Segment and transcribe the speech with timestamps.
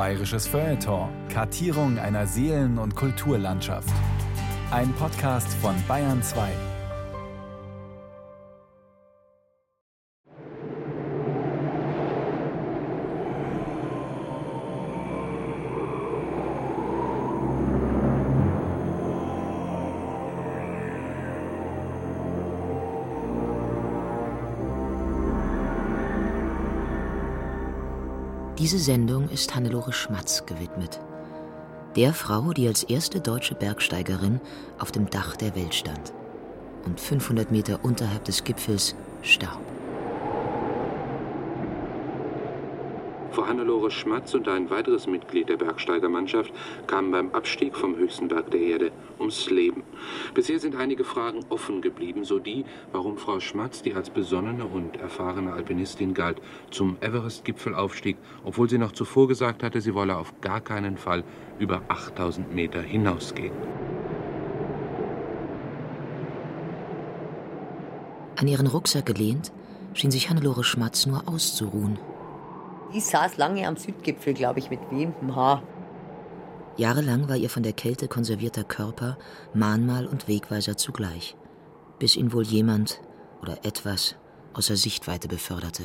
[0.00, 1.10] Bayerisches Feuilleton.
[1.28, 3.92] Kartierung einer Seelen- und Kulturlandschaft.
[4.70, 6.69] Ein Podcast von Bayern 2.
[28.60, 31.00] Diese Sendung ist Hannelore Schmatz gewidmet.
[31.96, 34.38] Der Frau, die als erste deutsche Bergsteigerin
[34.78, 36.12] auf dem Dach der Welt stand
[36.84, 39.62] und 500 Meter unterhalb des Gipfels starb.
[43.40, 46.52] Frau Hannelore Schmatz und ein weiteres Mitglied der Bergsteigermannschaft
[46.86, 49.82] kamen beim Abstieg vom höchsten Berg der Erde ums Leben.
[50.34, 54.98] Bisher sind einige Fragen offen geblieben, so die, warum Frau Schmatz, die als besonnene und
[54.98, 60.38] erfahrene Alpinistin galt, zum Everest-Gipfel aufstieg, obwohl sie noch zuvor gesagt hatte, sie wolle auf
[60.42, 61.24] gar keinen Fall
[61.58, 63.54] über 8000 Meter hinausgehen.
[68.36, 69.50] An ihren Rucksack gelehnt,
[69.94, 71.98] schien sich Hannelore Schmatz nur auszuruhen.
[72.92, 75.62] Ich saß lange am Südgipfel, glaube ich, mit wehendem Haar.
[76.76, 79.18] Jahrelang war ihr von der Kälte konservierter Körper
[79.54, 81.36] Mahnmal und Wegweiser zugleich,
[81.98, 83.00] bis ihn wohl jemand
[83.42, 84.16] oder etwas
[84.54, 85.84] außer Sichtweite beförderte.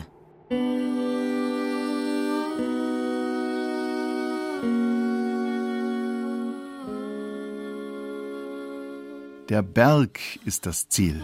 [9.49, 11.23] Der Berg ist das Ziel.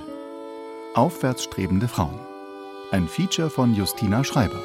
[0.93, 2.19] Aufwärtsstrebende Frauen.
[2.91, 4.61] Ein Feature von Justina Schreiber.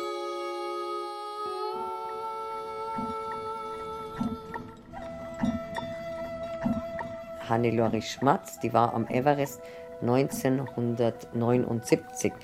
[7.56, 9.62] Hannelore Schmatz, die war am Everest
[10.02, 12.34] 1979.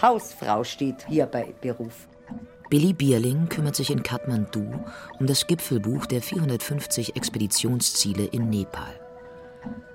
[0.00, 2.08] Hausfrau steht hier bei Beruf.
[2.70, 4.64] Billy Bierling kümmert sich in Kathmandu
[5.20, 8.98] um das Gipfelbuch der 450 Expeditionsziele in Nepal.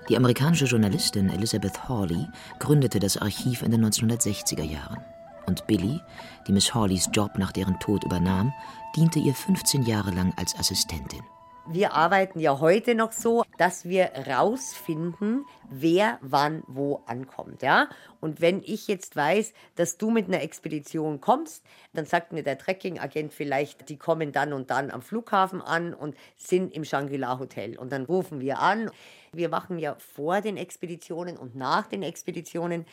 [0.08, 2.28] Die amerikanische Journalistin Elizabeth Hawley
[2.60, 5.02] gründete das Archiv in den 1960er Jahren.
[5.46, 6.00] Und Billy,
[6.46, 8.52] die Miss Hawleys Job nach deren Tod übernahm,
[8.94, 11.24] diente ihr 15 Jahre lang als Assistentin.
[11.72, 17.88] Wir arbeiten ja heute noch so, dass wir rausfinden, wer wann wo ankommt, ja?
[18.20, 22.58] Und wenn ich jetzt weiß, dass du mit einer Expedition kommst, dann sagt mir der
[22.58, 27.78] Trekking-Agent vielleicht, die kommen dann und dann am Flughafen an und sind im Shangri-La Hotel.
[27.78, 28.90] Und dann rufen wir an.
[29.32, 32.84] Wir machen ja vor den Expeditionen und nach den Expeditionen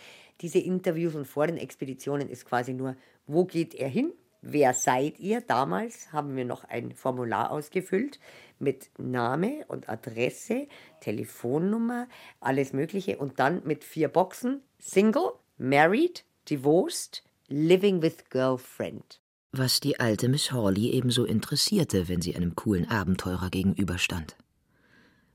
[0.42, 2.96] diese Interviews und vor den Expeditionen ist quasi nur,
[3.26, 4.14] wo geht er hin?
[4.50, 5.42] Wer seid ihr?
[5.42, 8.18] Damals haben wir noch ein Formular ausgefüllt
[8.60, 10.70] mit Name und Adresse,
[11.02, 12.08] Telefonnummer,
[12.40, 19.20] alles Mögliche und dann mit vier Boxen: Single, Married, Divorced, Living with Girlfriend.
[19.52, 24.38] Was die alte Miss Hawley ebenso interessierte, wenn sie einem coolen Abenteurer gegenüberstand.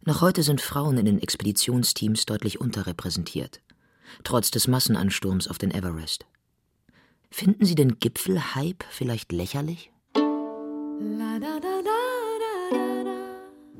[0.06, 3.60] Noch heute sind Frauen in den Expeditionsteams deutlich unterrepräsentiert,
[4.24, 6.24] trotz des Massenansturms auf den Everest.
[7.32, 9.90] Finden Sie den Gipfelhype vielleicht lächerlich?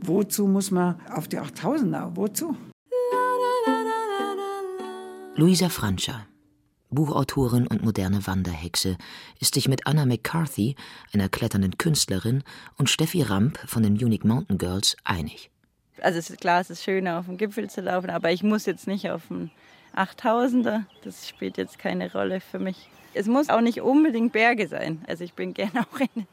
[0.01, 2.17] Wozu muss man auf die 8000er?
[2.17, 2.57] Wozu?
[5.35, 6.27] Luisa Franscher,
[6.91, 8.97] Buchautorin und moderne Wanderhexe,
[9.39, 10.75] ist sich mit Anna McCarthy,
[11.13, 12.43] einer kletternden Künstlerin,
[12.79, 15.51] und Steffi Ramp von den Unique Mountain Girls einig.
[16.01, 18.65] Also es ist klar, es ist schöner, auf dem Gipfel zu laufen, aber ich muss
[18.65, 19.51] jetzt nicht auf dem
[19.95, 20.85] 8000er.
[21.05, 22.89] Das spielt jetzt keine Rolle für mich.
[23.15, 25.03] Es muss auch nicht unbedingt Berge sein.
[25.07, 26.27] Also ich bin gerne auch in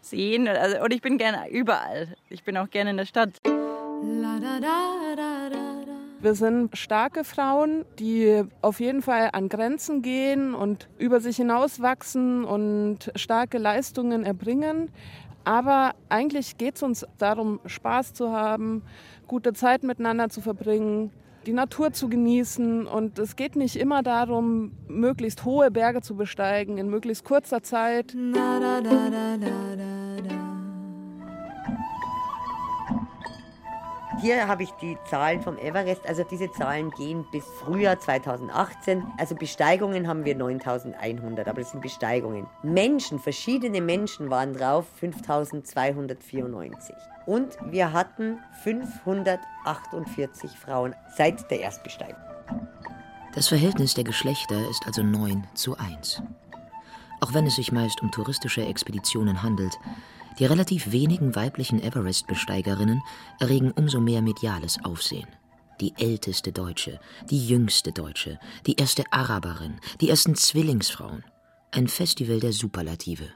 [0.00, 2.08] Seen also, und ich bin gerne überall.
[2.28, 3.30] Ich bin auch gerne in der Stadt.
[6.20, 12.44] Wir sind starke Frauen, die auf jeden Fall an Grenzen gehen und über sich hinauswachsen
[12.44, 14.90] und starke Leistungen erbringen.
[15.44, 18.82] Aber eigentlich geht es uns darum, Spaß zu haben,
[19.26, 21.10] gute Zeit miteinander zu verbringen,
[21.46, 22.86] die Natur zu genießen.
[22.86, 28.14] Und es geht nicht immer darum, möglichst hohe Berge zu besteigen in möglichst kurzer Zeit.
[34.20, 36.08] Hier habe ich die Zahlen vom Everest.
[36.08, 39.04] Also diese Zahlen gehen bis Frühjahr 2018.
[39.18, 42.46] Also Besteigungen haben wir 9100, aber das sind Besteigungen.
[42.62, 46.94] Menschen, verschiedene Menschen waren drauf, 5294.
[47.26, 52.22] Und wir hatten 548 Frauen seit der Erstbesteigung.
[53.34, 56.22] Das Verhältnis der Geschlechter ist also 9 zu 1.
[57.20, 59.78] Auch wenn es sich meist um touristische Expeditionen handelt,
[60.38, 63.02] die relativ wenigen weiblichen Everest-Besteigerinnen
[63.40, 65.28] erregen umso mehr mediales Aufsehen.
[65.80, 67.00] Die älteste Deutsche,
[67.30, 71.24] die jüngste Deutsche, die erste Araberin, die ersten Zwillingsfrauen.
[71.72, 73.28] Ein Festival der Superlative.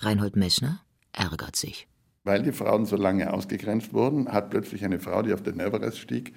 [0.00, 0.80] Reinhold Messner
[1.12, 1.88] ärgert sich.
[2.28, 5.98] Weil die Frauen so lange ausgegrenzt wurden, hat plötzlich eine Frau, die auf den Everest
[5.98, 6.34] stieg,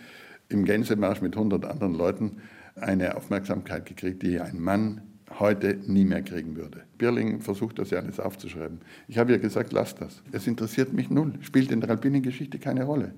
[0.47, 2.37] im Gänsemarsch mit 100 anderen Leuten
[2.75, 5.01] eine Aufmerksamkeit gekriegt, die ein Mann
[5.37, 6.85] heute nie mehr kriegen würde.
[6.97, 8.79] Birling versucht das ja alles aufzuschreiben.
[9.09, 10.23] Ich habe ihr gesagt, lass das.
[10.31, 13.13] Es interessiert mich null, spielt in der alpinen Geschichte keine Rolle.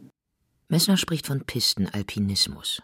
[0.67, 2.81] Messner spricht von Pistenalpinismus.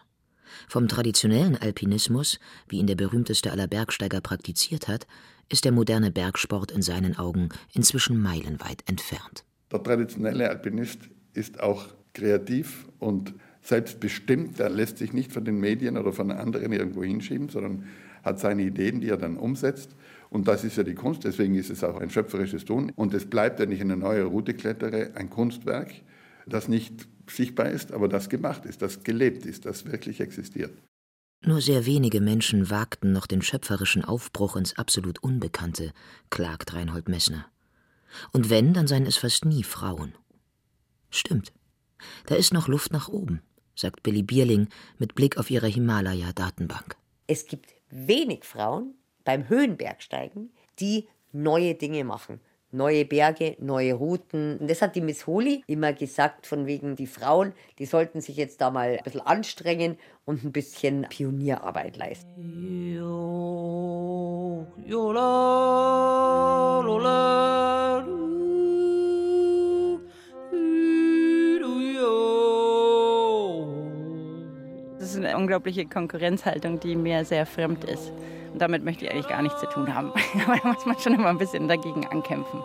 [0.68, 2.38] Vom traditionellen Alpinismus,
[2.68, 5.08] wie ihn der berühmteste aller Bergsteiger praktiziert hat,
[5.48, 9.44] ist der moderne Bergsport in seinen Augen inzwischen meilenweit entfernt.
[9.72, 14.58] Der traditionelle Alpinist ist auch kreativ und selbstbestimmt.
[14.58, 17.84] Er lässt sich nicht von den Medien oder von anderen irgendwo hinschieben, sondern
[18.22, 19.94] hat seine Ideen, die er dann umsetzt.
[20.28, 22.92] Und das ist ja die Kunst, deswegen ist es auch ein schöpferisches Tun.
[22.94, 25.92] Und es bleibt, wenn ich eine neue Route klettere, ein Kunstwerk,
[26.46, 30.72] das nicht sichtbar ist, aber das gemacht ist, das gelebt ist, das wirklich existiert.
[31.44, 35.92] Nur sehr wenige Menschen wagten noch den schöpferischen Aufbruch ins absolut Unbekannte,
[36.28, 37.46] klagt Reinhold Messner.
[38.32, 40.14] Und wenn, dann seien es fast nie Frauen.
[41.10, 41.52] Stimmt.
[42.26, 43.42] Da ist noch Luft nach oben,
[43.74, 44.68] sagt Billy Bierling
[44.98, 46.96] mit Blick auf ihre Himalaya-Datenbank.
[47.26, 52.40] Es gibt wenig Frauen beim Höhenbergsteigen, die neue Dinge machen.
[52.72, 54.58] Neue Berge, neue Routen.
[54.58, 58.36] Und das hat die Miss Holy immer gesagt, von wegen die Frauen, die sollten sich
[58.36, 62.30] jetzt da mal ein bisschen anstrengen und ein bisschen Pionierarbeit leisten.
[75.00, 78.12] Das ist eine unglaubliche Konkurrenzhaltung, die mir sehr fremd ist.
[78.52, 80.12] Und damit möchte ich eigentlich gar nichts zu tun haben.
[80.46, 82.60] Aber da muss man schon immer ein bisschen dagegen ankämpfen.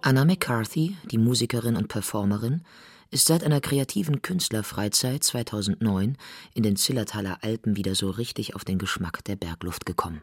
[0.00, 2.62] Anna McCarthy, die Musikerin und Performerin,
[3.10, 6.16] ist seit einer kreativen Künstlerfreizeit 2009
[6.54, 10.22] in den Zillertaler Alpen wieder so richtig auf den Geschmack der Bergluft gekommen.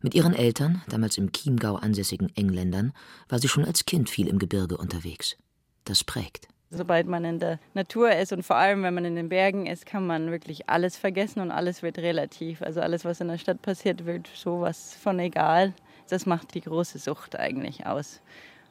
[0.00, 2.92] Mit ihren Eltern, damals im Chiemgau ansässigen Engländern,
[3.28, 5.36] war sie schon als Kind viel im Gebirge unterwegs.
[5.84, 6.48] Das prägt.
[6.74, 9.84] Sobald man in der Natur ist und vor allem, wenn man in den Bergen ist,
[9.84, 12.62] kann man wirklich alles vergessen und alles wird relativ.
[12.62, 15.74] Also alles, was in der Stadt passiert, wird sowas von egal.
[16.08, 18.22] Das macht die große Sucht eigentlich aus.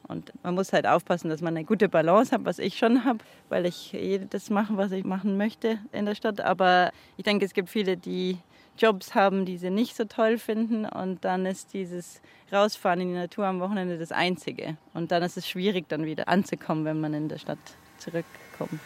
[0.08, 3.20] Und man muss halt aufpassen, dass man eine gute Balance hat, was ich schon habe,
[3.50, 3.96] weil ich
[4.32, 6.42] das mache, was ich machen möchte in der Stadt.
[6.42, 8.40] Aber ich denke, es gibt viele, die
[8.80, 10.86] Jobs haben, die sie nicht so toll finden.
[10.86, 12.20] Und dann ist dieses
[12.52, 14.76] Rausfahren in die Natur am Wochenende das Einzige.
[14.96, 17.60] Und dann ist es schwierig, dann wieder anzukommen, wenn man in der Stadt
[18.02, 18.80] zurückkommen.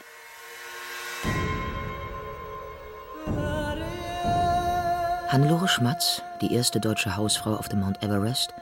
[5.28, 8.54] Hannelore Schmatz, die erste deutsche Hausfrau auf dem Mount Everest,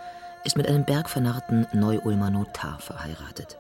[0.44, 3.58] ist mit einem bergvernarrten Neu-Ulmer Notar verheiratet.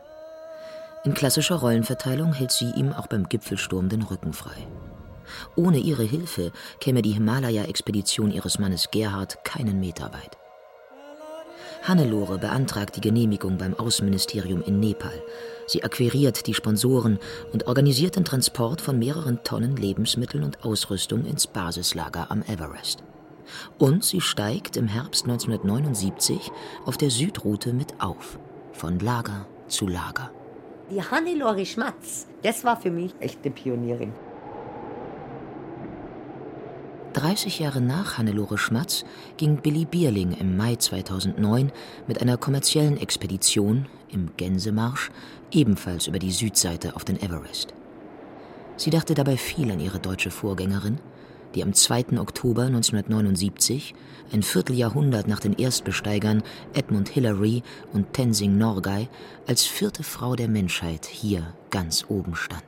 [1.03, 4.67] In klassischer Rollenverteilung hält sie ihm auch beim Gipfelsturm den Rücken frei.
[5.55, 10.37] Ohne ihre Hilfe käme die Himalaya-Expedition ihres Mannes Gerhard keinen Meter weit.
[11.83, 15.11] Hannelore beantragt die Genehmigung beim Außenministerium in Nepal.
[15.67, 17.19] Sie akquiriert die Sponsoren
[17.51, 23.03] und organisiert den Transport von mehreren Tonnen Lebensmitteln und Ausrüstung ins Basislager am Everest.
[23.77, 26.51] Und sie steigt im Herbst 1979
[26.85, 28.39] auf der Südroute mit auf,
[28.71, 30.31] von Lager zu Lager.
[30.89, 34.13] Die Hannelore Schmatz, das war für mich echt eine Pionierin.
[37.23, 39.05] 30 Jahre nach Hannelore Schmatz
[39.37, 41.71] ging Billy Bierling im Mai 2009
[42.05, 45.09] mit einer kommerziellen Expedition im Gänsemarsch
[45.49, 47.73] ebenfalls über die Südseite auf den Everest.
[48.75, 50.99] Sie dachte dabei viel an ihre deutsche Vorgängerin,
[51.55, 52.19] die am 2.
[52.19, 53.95] Oktober 1979,
[54.33, 56.43] ein Vierteljahrhundert nach den Erstbesteigern
[56.73, 59.07] Edmund Hillary und Tenzing Norgay,
[59.47, 62.65] als vierte Frau der Menschheit hier ganz oben stand.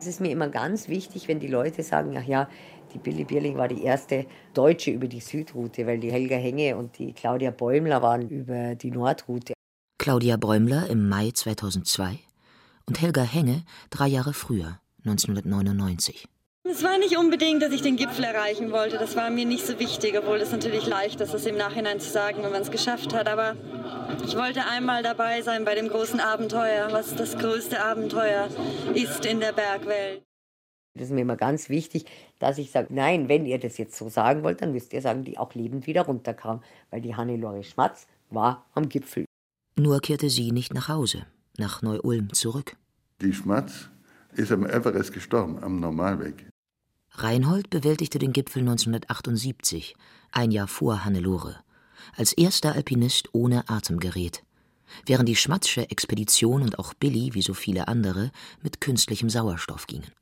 [0.00, 2.48] Es ist mir immer ganz wichtig, wenn die Leute sagen, ach ja,
[2.92, 6.98] die Billy Bierling war die erste Deutsche über die Südroute, weil die Helga Henge und
[6.98, 9.54] die Claudia Bäumler waren über die Nordroute.
[9.98, 12.18] Claudia Bäumler im Mai 2002
[12.86, 16.28] und Helga Henge drei Jahre früher, 1999.
[16.70, 18.98] Es war nicht unbedingt, dass ich den Gipfel erreichen wollte.
[18.98, 22.10] Das war mir nicht so wichtig, obwohl es natürlich leicht ist, das im Nachhinein zu
[22.10, 23.26] sagen, wenn man es geschafft hat.
[23.26, 23.56] Aber
[24.26, 28.48] ich wollte einmal dabei sein bei dem großen Abenteuer, was das größte Abenteuer
[28.92, 30.27] ist in der Bergwelt.
[30.98, 32.04] Das ist mir immer ganz wichtig,
[32.38, 35.24] dass ich sage, nein, wenn ihr das jetzt so sagen wollt, dann müsst ihr sagen,
[35.24, 39.24] die auch lebend wieder runterkam, weil die Hannelore Schmatz war am Gipfel.
[39.76, 41.26] Nur kehrte sie nicht nach Hause,
[41.56, 42.76] nach Neu-Ulm zurück.
[43.20, 43.88] Die Schmatz
[44.34, 46.46] ist am Everest gestorben, am Normalweg.
[47.12, 49.96] Reinhold bewältigte den Gipfel 1978,
[50.30, 51.56] ein Jahr vor Hannelore,
[52.16, 54.44] als erster Alpinist ohne Atemgerät,
[55.06, 58.30] während die Schmatzsche Expedition und auch Billy, wie so viele andere,
[58.62, 60.12] mit künstlichem Sauerstoff gingen.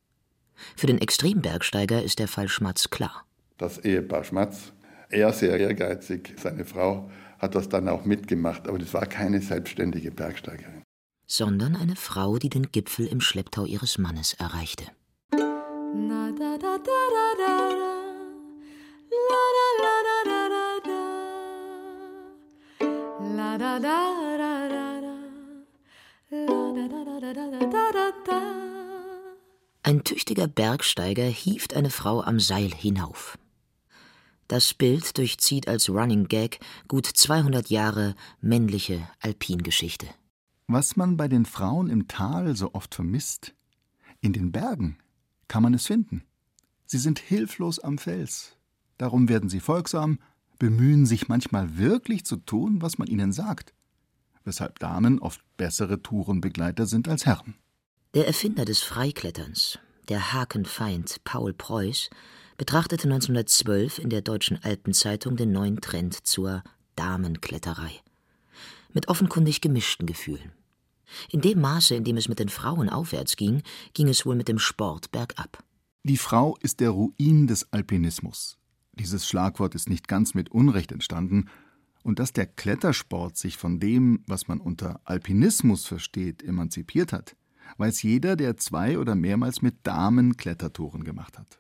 [0.77, 3.25] Für den Extrembergsteiger ist der Fall Schmatz klar.
[3.59, 4.73] Das Ehepaar Schmatz,
[5.09, 10.11] er sehr ehrgeizig, seine Frau hat das dann auch mitgemacht, aber das war keine selbstständige
[10.11, 10.83] Bergsteigerin.
[11.29, 14.85] sondern eine Frau, die den Gipfel im Schlepptau ihres Mannes erreichte.
[29.87, 33.39] Ein tüchtiger Bergsteiger hieft eine Frau am Seil hinauf.
[34.49, 40.09] Das Bild durchzieht als Running Gag gut 200 Jahre männliche Alpingeschichte.
[40.67, 43.55] Was man bei den Frauen im Tal so oft vermisst,
[44.21, 44.99] in den Bergen
[45.47, 46.25] kann man es finden.
[46.87, 48.57] Sie sind hilflos am Fels.
[48.99, 50.19] Darum werden sie folgsam,
[50.59, 53.73] bemühen sich manchmal wirklich zu tun, was man ihnen sagt,
[54.43, 57.55] weshalb Damen oft bessere Tourenbegleiter sind als Herren.
[58.15, 62.09] Der Erfinder des Freikletterns, der Hakenfeind Paul Preuß,
[62.57, 66.63] betrachtete 1912 in der Deutschen Alpenzeitung den neuen Trend zur
[66.95, 67.93] Damenkletterei.
[68.95, 70.53] Mit offenkundig gemischten Gefühlen.
[71.31, 74.49] In dem Maße, in dem es mit den Frauen aufwärts ging, ging es wohl mit
[74.49, 75.63] dem Sport bergab.
[76.03, 78.57] Die Frau ist der Ruin des Alpinismus.
[78.93, 81.51] Dieses Schlagwort ist nicht ganz mit Unrecht entstanden,
[82.03, 87.35] und dass der Klettersport sich von dem, was man unter Alpinismus versteht, emanzipiert hat,
[87.79, 91.59] weiß jeder, der zwei oder mehrmals mit Damen Klettertouren gemacht hat.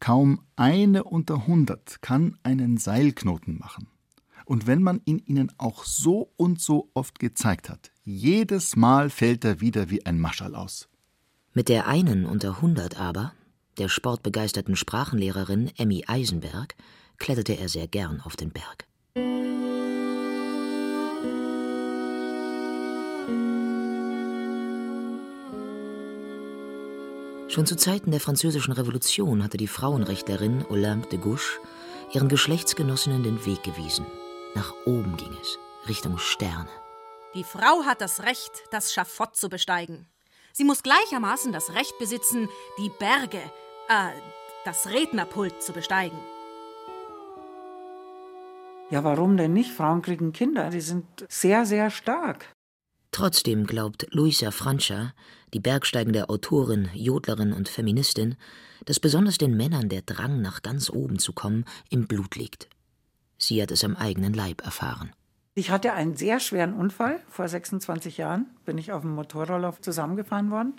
[0.00, 3.88] Kaum eine unter hundert kann einen Seilknoten machen.
[4.44, 9.44] Und wenn man ihn ihnen auch so und so oft gezeigt hat, jedes Mal fällt
[9.44, 10.88] er wieder wie ein Maschall aus.
[11.52, 13.32] Mit der einen unter hundert aber,
[13.78, 16.76] der sportbegeisterten Sprachenlehrerin Emmy Eisenberg,
[17.18, 18.86] kletterte er sehr gern auf den Berg.
[27.56, 31.58] Schon zu Zeiten der Französischen Revolution hatte die Frauenrechtlerin Olympe de Gouges
[32.12, 34.04] ihren Geschlechtsgenossinnen den Weg gewiesen.
[34.54, 35.58] Nach oben ging es,
[35.88, 36.68] Richtung Sterne.
[37.34, 40.06] Die Frau hat das Recht, das Schafott zu besteigen.
[40.52, 43.40] Sie muss gleichermaßen das Recht besitzen, die Berge,
[43.88, 44.10] äh,
[44.66, 46.18] das Rednerpult zu besteigen.
[48.90, 49.72] Ja, warum denn nicht?
[49.72, 52.52] Frauen kriegen Kinder, die sind sehr, sehr stark.
[53.12, 55.14] Trotzdem glaubt Luisa Francia,
[55.54, 58.36] die bergsteigende Autorin, Jodlerin und Feministin,
[58.84, 62.68] dass besonders den Männern der Drang, nach ganz oben zu kommen, im Blut liegt.
[63.38, 65.12] Sie hat es am eigenen Leib erfahren.
[65.58, 67.22] Ich hatte einen sehr schweren Unfall.
[67.30, 70.74] Vor 26 Jahren bin ich auf dem Motorroller zusammengefahren worden.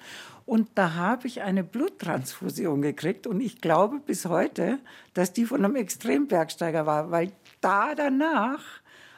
[0.46, 3.26] Und da habe ich eine Bluttransfusion gekriegt.
[3.26, 4.78] Und ich glaube bis heute,
[5.16, 7.10] dass die von einem Extrembergsteiger war.
[7.10, 8.64] Weil da danach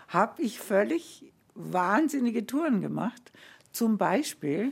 [0.07, 3.33] habe ich völlig wahnsinnige Touren gemacht.
[3.73, 4.71] Zum Beispiel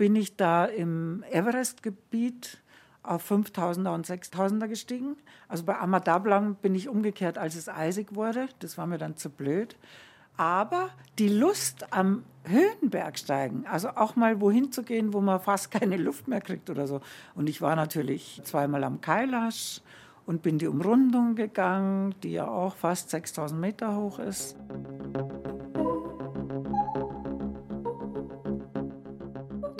[0.00, 2.62] bin ich da im Everest-Gebiet
[3.02, 5.18] auf 5000er und 6000er gestiegen.
[5.46, 8.48] Also bei Amadablang bin ich umgekehrt, als es eisig wurde.
[8.60, 9.76] Das war mir dann zu blöd.
[10.38, 10.88] Aber
[11.18, 16.28] die Lust am Höhenbergsteigen, also auch mal wohin zu gehen, wo man fast keine Luft
[16.28, 17.02] mehr kriegt oder so.
[17.34, 19.82] Und ich war natürlich zweimal am Kailash
[20.24, 24.56] und bin die Umrundung gegangen, die ja auch fast 6000 Meter hoch ist.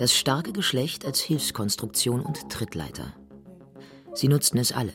[0.01, 3.13] Das starke Geschlecht als Hilfskonstruktion und Trittleiter.
[4.15, 4.95] Sie nutzten es alle.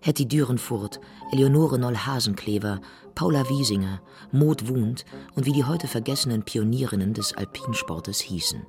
[0.00, 1.00] Hetty Dürenfurt,
[1.32, 2.80] Eleonore Noll-Hasenklever,
[3.14, 4.00] Paula Wiesinger,
[4.32, 5.04] Maud Wund
[5.34, 8.64] und wie die heute vergessenen Pionierinnen des Alpinsportes hießen.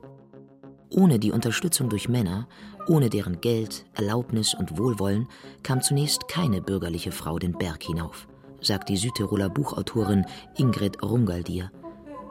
[0.89, 2.49] Ohne die Unterstützung durch Männer,
[2.89, 5.29] ohne deren Geld, Erlaubnis und Wohlwollen
[5.63, 8.27] kam zunächst keine bürgerliche Frau den Berg hinauf,
[8.59, 10.25] sagt die Südtiroler Buchautorin
[10.57, 11.71] Ingrid Rungaldier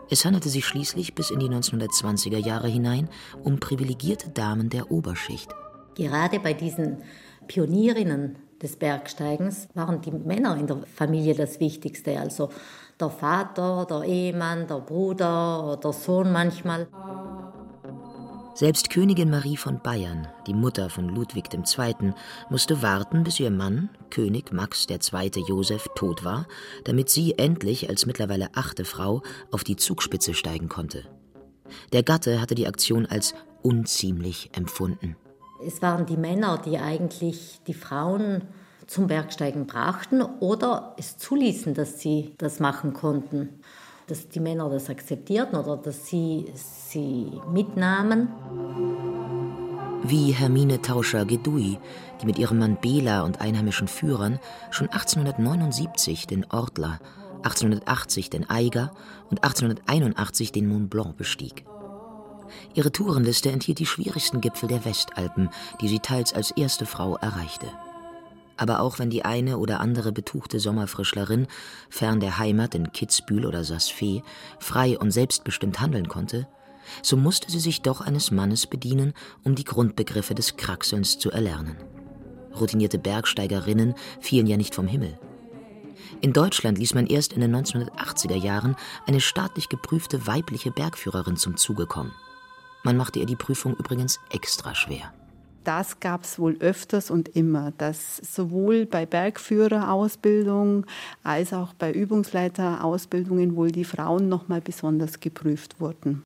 [0.08, 3.08] es handelte sich schließlich bis in die 1920er Jahre hinein
[3.42, 5.50] um privilegierte Damen der Oberschicht.
[5.94, 6.98] Gerade bei diesen
[7.48, 12.50] Pionierinnen des Bergsteigens waren die Männer in der Familie das Wichtigste, also
[12.98, 16.86] der Vater, der Ehemann, der Bruder, der Sohn manchmal.
[18.56, 22.14] Selbst Königin Marie von Bayern, die Mutter von Ludwig II.,
[22.48, 25.30] musste warten, bis ihr Mann, König Max II.
[25.46, 26.46] Joseph, tot war,
[26.84, 29.20] damit sie endlich als mittlerweile achte Frau
[29.50, 31.04] auf die Zugspitze steigen konnte.
[31.92, 35.16] Der Gatte hatte die Aktion als unziemlich empfunden.
[35.62, 38.40] Es waren die Männer, die eigentlich die Frauen
[38.86, 43.60] zum Bergsteigen brachten oder es zuließen, dass sie das machen konnten
[44.06, 48.28] dass die Männer das akzeptierten oder dass sie sie mitnahmen.
[50.02, 51.78] Wie Hermine Tauscher-Gedui,
[52.20, 54.38] die mit ihrem Mann Bela und einheimischen Führern
[54.70, 57.00] schon 1879 den Ortler,
[57.42, 58.92] 1880 den Eiger
[59.30, 61.64] und 1881 den Mont Blanc bestieg.
[62.74, 67.66] Ihre Tourenliste enthielt die schwierigsten Gipfel der Westalpen, die sie teils als erste Frau erreichte.
[68.56, 71.46] Aber auch wenn die eine oder andere betuchte Sommerfrischlerin,
[71.90, 74.22] fern der Heimat in Kitzbühel oder Saas-Fee,
[74.58, 76.48] frei und selbstbestimmt handeln konnte,
[77.02, 79.12] So musste sie sich doch eines Mannes bedienen,
[79.44, 81.76] um die Grundbegriffe des Kraxelns zu erlernen.
[82.58, 85.18] Routinierte Bergsteigerinnen fielen ja nicht vom Himmel.
[86.20, 91.56] In Deutschland ließ man erst in den 1980er Jahren eine staatlich geprüfte weibliche Bergführerin zum
[91.56, 92.12] Zuge kommen.
[92.84, 95.12] Man machte ihr die Prüfung übrigens extra schwer.
[95.66, 100.86] Das gab es wohl öfters und immer, dass sowohl bei Bergführerausbildung
[101.24, 106.22] als auch bei Übungsleiterausbildungen wohl die Frauen noch mal besonders geprüft wurden.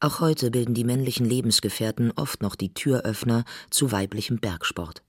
[0.00, 5.02] Auch heute bilden die männlichen Lebensgefährten oft noch die Türöffner zu weiblichem Bergsport.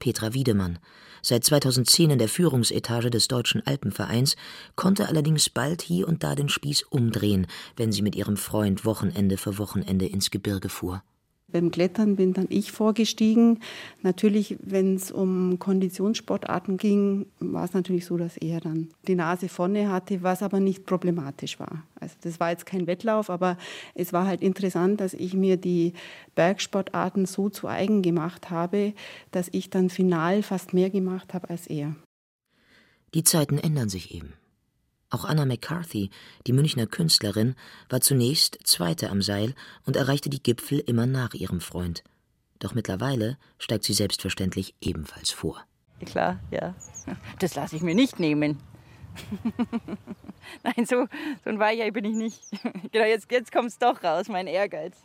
[0.00, 0.80] Petra Wiedemann,
[1.22, 4.34] seit 2010 in der Führungsetage des Deutschen Alpenvereins,
[4.74, 9.36] konnte allerdings bald hier und da den Spieß umdrehen, wenn sie mit ihrem Freund Wochenende
[9.36, 11.04] für Wochenende ins Gebirge fuhr.
[11.50, 13.60] Beim Klettern bin dann ich vorgestiegen.
[14.02, 19.48] Natürlich, wenn es um Konditionssportarten ging, war es natürlich so, dass er dann die Nase
[19.48, 21.84] vorne hatte, was aber nicht problematisch war.
[22.00, 23.56] Also das war jetzt kein Wettlauf, aber
[23.94, 25.94] es war halt interessant, dass ich mir die
[26.34, 28.92] Bergsportarten so zu eigen gemacht habe,
[29.30, 31.96] dass ich dann final fast mehr gemacht habe als er.
[33.14, 34.34] Die Zeiten ändern sich eben.
[35.10, 36.10] Auch Anna McCarthy,
[36.46, 37.54] die Münchner Künstlerin,
[37.88, 39.54] war zunächst Zweite am Seil
[39.86, 42.04] und erreichte die Gipfel immer nach ihrem Freund.
[42.58, 45.64] Doch mittlerweile steigt sie selbstverständlich ebenfalls vor.
[46.04, 46.74] Klar, ja.
[47.38, 48.58] Das lasse ich mir nicht nehmen.
[50.62, 51.06] Nein, so,
[51.42, 52.42] so ein Weicher bin ich nicht.
[52.92, 54.96] Genau, jetzt, jetzt kommt es doch raus, mein Ehrgeiz.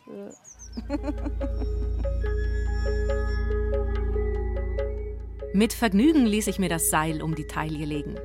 [5.52, 8.18] Mit Vergnügen ließ ich mir das Seil um die Taille legen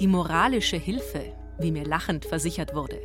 [0.00, 1.22] die moralische Hilfe,
[1.58, 2.98] wie mir lachend versichert wurde.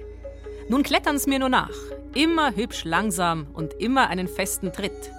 [0.69, 1.75] Nun klettern's mir nur nach,
[2.15, 5.11] immer hübsch langsam und immer einen festen Tritt.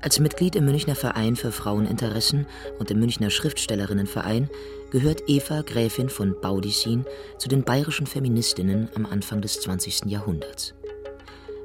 [0.00, 2.46] Als Mitglied im Münchner Verein für Fraueninteressen
[2.78, 4.48] und im Münchner Schriftstellerinnenverein
[4.90, 7.04] gehört Eva Gräfin von Baudissin
[7.38, 10.06] zu den bayerischen Feministinnen am Anfang des 20.
[10.06, 10.74] Jahrhunderts.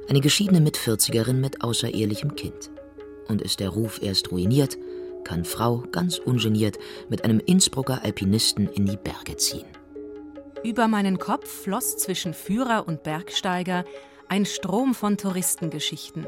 [0.08, 2.70] Eine geschiedene Mitvierzigerin mit außerehelichem Kind.
[3.28, 4.76] Und ist der Ruf erst ruiniert,
[5.24, 6.78] kann Frau ganz ungeniert
[7.08, 9.66] mit einem Innsbrucker Alpinisten in die Berge ziehen.
[10.62, 13.84] Über meinen Kopf floss zwischen Führer und Bergsteiger
[14.28, 16.26] ein Strom von Touristengeschichten.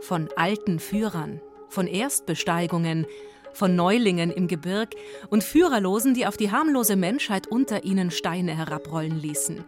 [0.00, 3.06] Von alten Führern, von Erstbesteigungen,
[3.52, 4.94] von Neulingen im Gebirg
[5.30, 9.64] und Führerlosen, die auf die harmlose Menschheit unter ihnen Steine herabrollen ließen.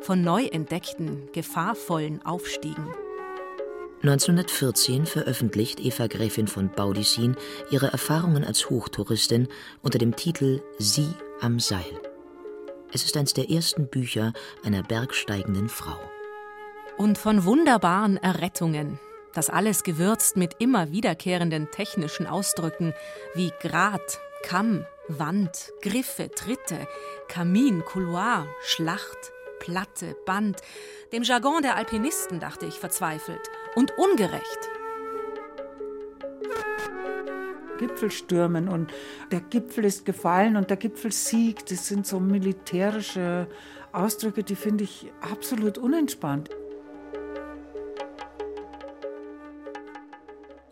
[0.00, 2.88] Von neu entdeckten, gefahrvollen Aufstiegen.
[4.04, 7.36] 1914 veröffentlicht Eva Gräfin von Baudissin
[7.70, 9.48] ihre Erfahrungen als Hochtouristin
[9.80, 11.08] unter dem Titel Sie
[11.40, 12.02] am Seil.
[12.92, 15.98] Es ist eines der ersten Bücher einer bergsteigenden Frau.
[16.98, 19.00] Und von wunderbaren Errettungen,
[19.32, 22.92] das alles gewürzt mit immer wiederkehrenden technischen Ausdrücken
[23.34, 26.86] wie Grat, Kamm, Wand, Griffe, Tritte,
[27.28, 30.60] Kamin, Couloir, Schlacht, Platte, Band,
[31.10, 33.40] dem Jargon der Alpinisten, dachte ich verzweifelt,
[33.74, 34.58] und ungerecht.
[37.78, 38.92] Gipfelstürmen und
[39.32, 41.70] der Gipfel ist gefallen und der Gipfel siegt.
[41.70, 43.48] Das sind so militärische
[43.92, 46.50] Ausdrücke, die finde ich absolut unentspannt.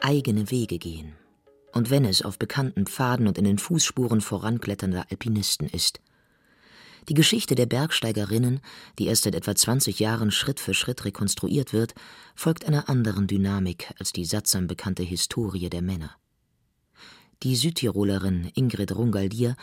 [0.01, 1.15] Eigene Wege gehen.
[1.73, 6.01] Und wenn es auf bekannten Pfaden und in den Fußspuren vorankletternder Alpinisten ist–
[7.09, 8.61] die Geschichte der Bergsteigerinnen,
[8.99, 11.95] die erst seit etwa 20 Jahren Schritt für Schritt rekonstruiert wird,
[12.35, 16.17] folgt einer anderen Dynamik als die sattsam bekannte Historie der Männer.
[17.43, 19.57] Die Südtirolerin Ingrid Rungaldier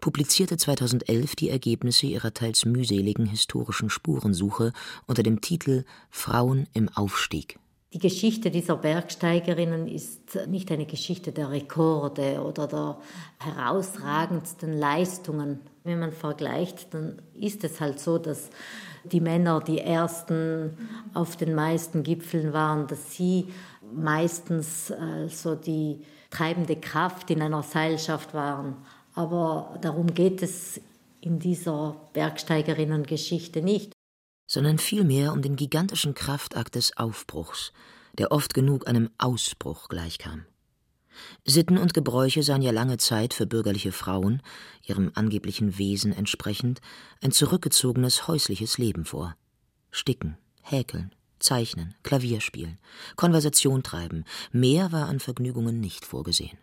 [0.00, 4.72] publizierte 2011 die Ergebnisse ihrer teils mühseligen historischen Spurensuche
[5.06, 7.58] unter dem Titel Frauen im Aufstieg.
[7.92, 12.98] Die Geschichte dieser Bergsteigerinnen ist nicht eine Geschichte der Rekorde oder der
[13.38, 15.60] herausragendsten Leistungen.
[15.86, 18.50] Wenn man vergleicht, dann ist es halt so, dass
[19.04, 20.76] die Männer die ersten
[21.14, 23.46] auf den meisten Gipfeln waren, dass sie
[23.94, 25.28] meistens äh,
[25.64, 28.76] die treibende Kraft in einer Seilschaft waren.
[29.14, 30.80] Aber darum geht es
[31.20, 33.92] in dieser Bergsteigerinnen-Geschichte nicht
[34.46, 37.72] sondern vielmehr um den gigantischen Kraftakt des Aufbruchs,
[38.18, 40.46] der oft genug einem Ausbruch gleichkam.
[41.44, 44.42] Sitten und Gebräuche sahen ja lange Zeit für bürgerliche Frauen,
[44.84, 46.80] ihrem angeblichen Wesen entsprechend,
[47.20, 49.36] ein zurückgezogenes häusliches Leben vor.
[49.90, 52.78] Sticken, häkeln, zeichnen, Klavier spielen,
[53.16, 56.58] Konversation treiben, mehr war an Vergnügungen nicht vorgesehen.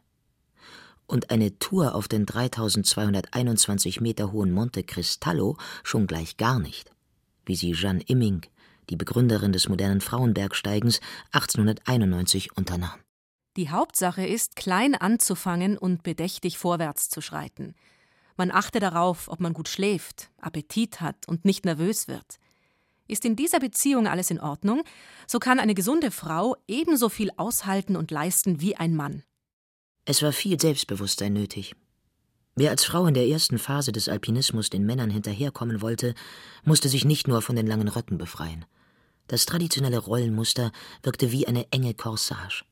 [1.06, 6.94] Und eine Tour auf den 3221 Meter hohen Monte Cristallo schon gleich gar nicht
[7.46, 8.42] wie sie Jeanne Imming,
[8.90, 11.00] die Begründerin des modernen Frauenbergsteigens,
[11.32, 13.03] 1891 unternahm.
[13.56, 17.76] Die Hauptsache ist, klein anzufangen und bedächtig vorwärts zu schreiten.
[18.36, 22.40] Man achte darauf, ob man gut schläft, Appetit hat und nicht nervös wird.
[23.08, 24.84] Ist in dieser Beziehung alles in Ordnung,
[25.28, 29.24] so kann eine gesunde Frau ebenso viel aushalten und leisten wie ein Mann.
[30.06, 31.76] Es war viel Selbstbewusstsein nötig.
[32.56, 36.16] Wer als Frau in der ersten Phase des Alpinismus den Männern hinterherkommen wollte,
[36.64, 38.66] musste sich nicht nur von den langen Röcken befreien.
[39.28, 42.64] Das traditionelle Rollenmuster wirkte wie eine enge Corsage.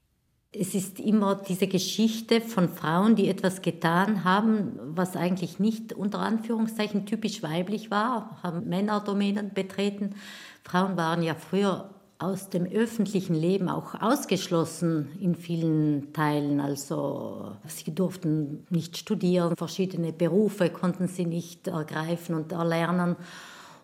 [0.53, 6.19] Es ist immer diese Geschichte von Frauen, die etwas getan haben, was eigentlich nicht unter
[6.19, 10.15] Anführungszeichen typisch weiblich war, haben Männerdomänen betreten.
[10.63, 16.59] Frauen waren ja früher aus dem öffentlichen Leben auch ausgeschlossen in vielen Teilen.
[16.59, 23.15] Also sie durften nicht studieren, verschiedene Berufe konnten sie nicht ergreifen und erlernen.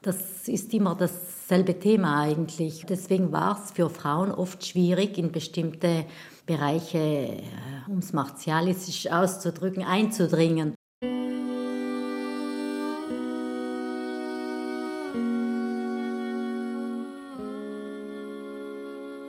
[0.01, 2.85] Das ist immer dasselbe Thema eigentlich.
[2.87, 6.05] Deswegen war es für Frauen oft schwierig, in bestimmte
[6.47, 7.43] Bereiche, äh,
[7.87, 10.73] um es martialistisch auszudrücken, einzudringen.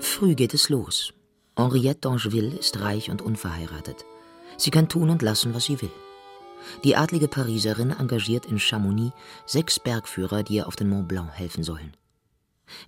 [0.01, 1.13] Früh geht es los.
[1.57, 4.05] Henriette d'Angeville ist reich und unverheiratet.
[4.57, 5.91] Sie kann tun und lassen, was sie will.
[6.85, 9.13] Die adlige Pariserin engagiert in Chamonix
[9.47, 11.93] sechs Bergführer, die ihr auf den Mont Blanc helfen sollen.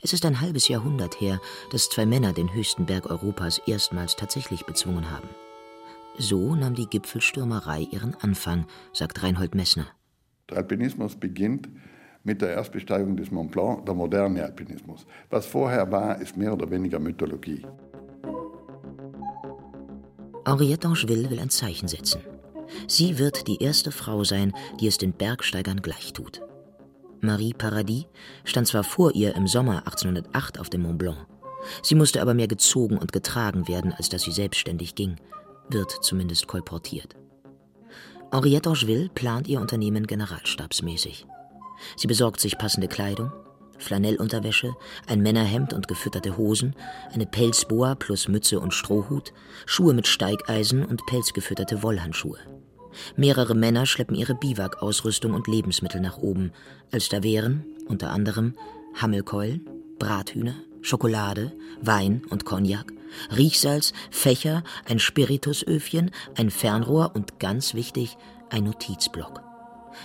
[0.02, 1.40] Es ist ein halbes Jahrhundert her,
[1.70, 5.28] dass zwei Männer den höchsten Berg Europas erstmals tatsächlich bezwungen haben.
[6.18, 9.86] So nahm die Gipfelstürmerei ihren Anfang, sagt Reinhold Messner.
[10.50, 11.68] Der Alpinismus beginnt
[12.24, 15.06] mit der Erstbesteigung des Mont Blanc, der moderne Alpinismus.
[15.30, 17.64] Was vorher war, ist mehr oder weniger Mythologie.
[20.44, 22.20] Henriette d'Angeville will ein Zeichen setzen.
[22.86, 26.42] Sie wird die erste Frau sein, die es den Bergsteigern gleichtut.
[27.20, 28.06] Marie Paradis
[28.44, 31.26] stand zwar vor ihr im Sommer 1808 auf dem Mont Blanc,
[31.82, 35.16] sie musste aber mehr gezogen und getragen werden, als dass sie selbstständig ging,
[35.68, 37.16] wird zumindest kolportiert.
[38.32, 41.26] Henriette d'Angeville plant ihr Unternehmen generalstabsmäßig.
[41.96, 43.32] Sie besorgt sich passende Kleidung,
[43.78, 44.74] Flanellunterwäsche,
[45.06, 46.76] ein Männerhemd und gefütterte Hosen,
[47.12, 49.32] eine Pelzboa plus Mütze und Strohhut,
[49.66, 52.38] Schuhe mit Steigeisen und pelzgefütterte Wollhandschuhe.
[53.16, 56.52] Mehrere Männer schleppen ihre Biwak-Ausrüstung und Lebensmittel nach oben,
[56.92, 58.54] als da wären, unter anderem,
[58.94, 62.92] Hammelkeulen, Brathühner, Schokolade, Wein und Cognac,
[63.36, 68.16] Riechsalz, Fächer, ein Spiritusöfchen, ein Fernrohr und ganz wichtig,
[68.48, 69.42] ein Notizblock.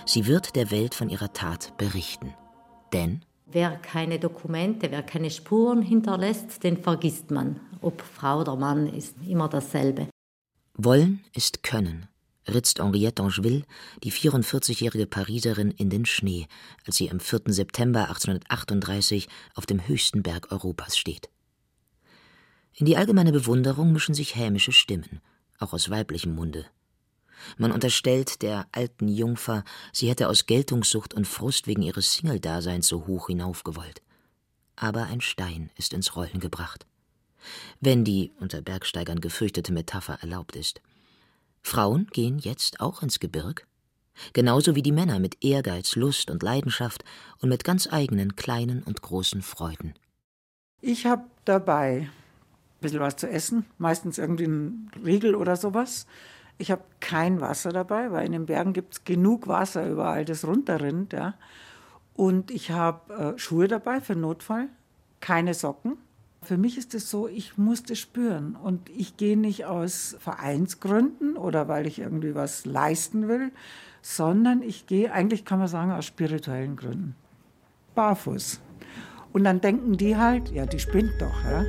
[0.04, 2.34] Sie wird der Welt von ihrer Tat berichten.
[2.92, 7.60] Denn Wer keine Dokumente, wer keine Spuren hinterlässt, den vergisst man.
[7.80, 10.08] Ob Frau oder Mann ist immer dasselbe.
[10.74, 12.08] Wollen ist Können,
[12.48, 13.64] ritzt Henriette d'Angeville,
[14.02, 16.46] die 44-jährige Pariserin, in den Schnee,
[16.86, 17.42] als sie am 4.
[17.46, 21.28] September 1838 auf dem höchsten Berg Europas steht.
[22.74, 25.20] In die allgemeine Bewunderung mischen sich hämische Stimmen,
[25.58, 26.66] auch aus weiblichem Munde.
[27.58, 33.06] Man unterstellt der alten Jungfer, sie hätte aus Geltungssucht und Frust wegen ihres Single-Daseins so
[33.06, 34.02] hoch hinaufgewollt.
[34.74, 36.86] Aber ein Stein ist ins Rollen gebracht.
[37.80, 40.80] Wenn die unter Bergsteigern gefürchtete Metapher erlaubt ist.
[41.66, 43.66] Frauen gehen jetzt auch ins Gebirg,
[44.32, 47.04] genauso wie die Männer mit Ehrgeiz, Lust und Leidenschaft
[47.40, 49.94] und mit ganz eigenen kleinen und großen Freuden.
[50.80, 52.10] Ich habe dabei ein
[52.80, 56.06] bisschen was zu essen, meistens irgendwie ein Riegel oder sowas.
[56.56, 60.46] Ich habe kein Wasser dabei, weil in den Bergen gibt es genug Wasser überall, das
[60.46, 61.12] runterrinnt.
[61.12, 61.34] Ja.
[62.14, 64.68] Und ich habe äh, Schuhe dabei für Notfall,
[65.18, 65.98] keine Socken.
[66.46, 68.54] Für mich ist es so, ich muss das spüren.
[68.54, 73.50] Und ich gehe nicht aus Vereinsgründen oder weil ich irgendwie was leisten will,
[74.00, 77.16] sondern ich gehe, eigentlich kann man sagen, aus spirituellen Gründen.
[77.96, 78.60] Barfuß.
[79.32, 81.42] Und dann denken die halt, ja, die spinnt doch.
[81.42, 81.64] Ja.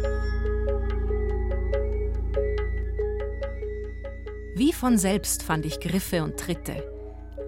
[4.54, 6.84] Wie von selbst fand ich Griffe und Tritte.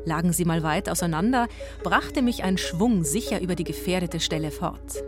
[0.03, 1.47] Lagen sie mal weit auseinander,
[1.83, 5.03] brachte mich ein Schwung sicher über die gefährdete Stelle fort.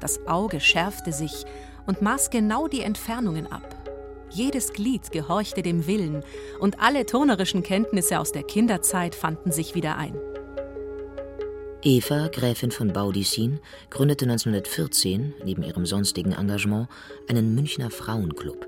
[0.00, 1.44] Das Auge schärfte sich
[1.86, 3.74] und maß genau die Entfernungen ab.
[4.30, 6.22] Jedes Glied gehorchte dem Willen
[6.60, 10.14] und alle turnerischen Kenntnisse aus der Kinderzeit fanden sich wieder ein.
[11.82, 16.88] Eva, Gräfin von Baudissin, gründete 1914, neben ihrem sonstigen Engagement,
[17.28, 18.66] einen Münchner Frauenclub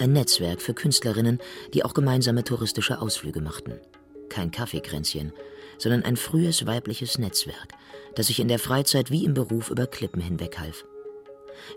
[0.00, 1.38] ein Netzwerk für Künstlerinnen,
[1.74, 3.80] die auch gemeinsame touristische Ausflüge machten.
[4.28, 5.32] Kein Kaffeekränzchen,
[5.78, 7.74] sondern ein frühes weibliches Netzwerk,
[8.14, 10.84] das sich in der Freizeit wie im Beruf über Klippen hinweg half.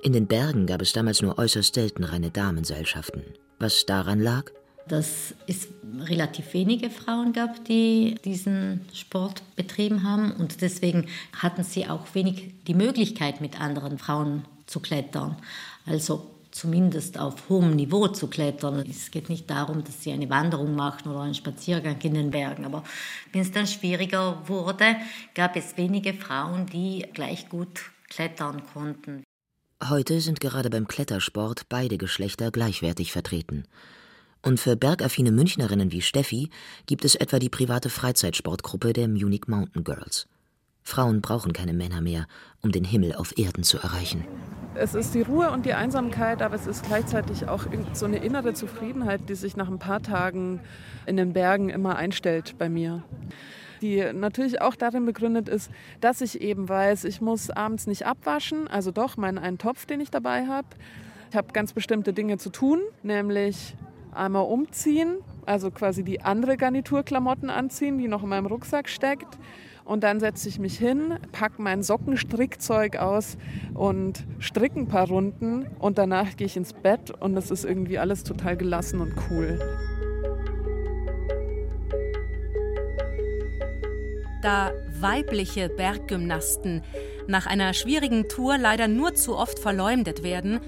[0.01, 3.23] In den Bergen gab es damals nur äußerst selten reine Damenseilschaften.
[3.59, 4.45] Was daran lag?
[4.87, 5.67] Dass es
[5.99, 12.53] relativ wenige Frauen gab, die diesen Sport betrieben haben und deswegen hatten sie auch wenig
[12.67, 15.37] die Möglichkeit, mit anderen Frauen zu klettern.
[15.85, 18.85] Also zumindest auf hohem Niveau zu klettern.
[18.89, 22.65] Es geht nicht darum, dass sie eine Wanderung machen oder einen Spaziergang in den Bergen.
[22.65, 22.83] Aber
[23.31, 24.95] wenn es dann schwieriger wurde,
[25.33, 29.23] gab es wenige Frauen, die gleich gut klettern konnten.
[29.83, 33.65] Heute sind gerade beim Klettersport beide Geschlechter gleichwertig vertreten.
[34.43, 36.49] Und für bergaffine Münchnerinnen wie Steffi
[36.85, 40.27] gibt es etwa die private Freizeitsportgruppe der Munich Mountain Girls.
[40.83, 42.27] Frauen brauchen keine Männer mehr,
[42.61, 44.25] um den Himmel auf Erden zu erreichen.
[44.73, 48.53] Es ist die Ruhe und die Einsamkeit, aber es ist gleichzeitig auch so eine innere
[48.53, 50.61] Zufriedenheit, die sich nach ein paar Tagen
[51.05, 53.03] in den Bergen immer einstellt bei mir.
[53.81, 58.67] Die natürlich auch darin begründet ist, dass ich eben weiß, ich muss abends nicht abwaschen,
[58.67, 60.67] also doch meinen einen Topf, den ich dabei habe.
[61.31, 63.75] Ich habe ganz bestimmte Dinge zu tun, nämlich
[64.13, 69.37] einmal umziehen, also quasi die andere Garniturklamotten anziehen, die noch in meinem Rucksack steckt.
[69.85, 73.37] Und dann setze ich mich hin, packe mein Sockenstrickzeug aus
[73.73, 75.67] und stricke ein paar Runden.
[75.79, 79.59] Und danach gehe ich ins Bett und es ist irgendwie alles total gelassen und cool.
[84.41, 86.81] Da weibliche Berggymnasten
[87.27, 90.59] nach einer schwierigen Tour leider nur zu oft verleumdet werden,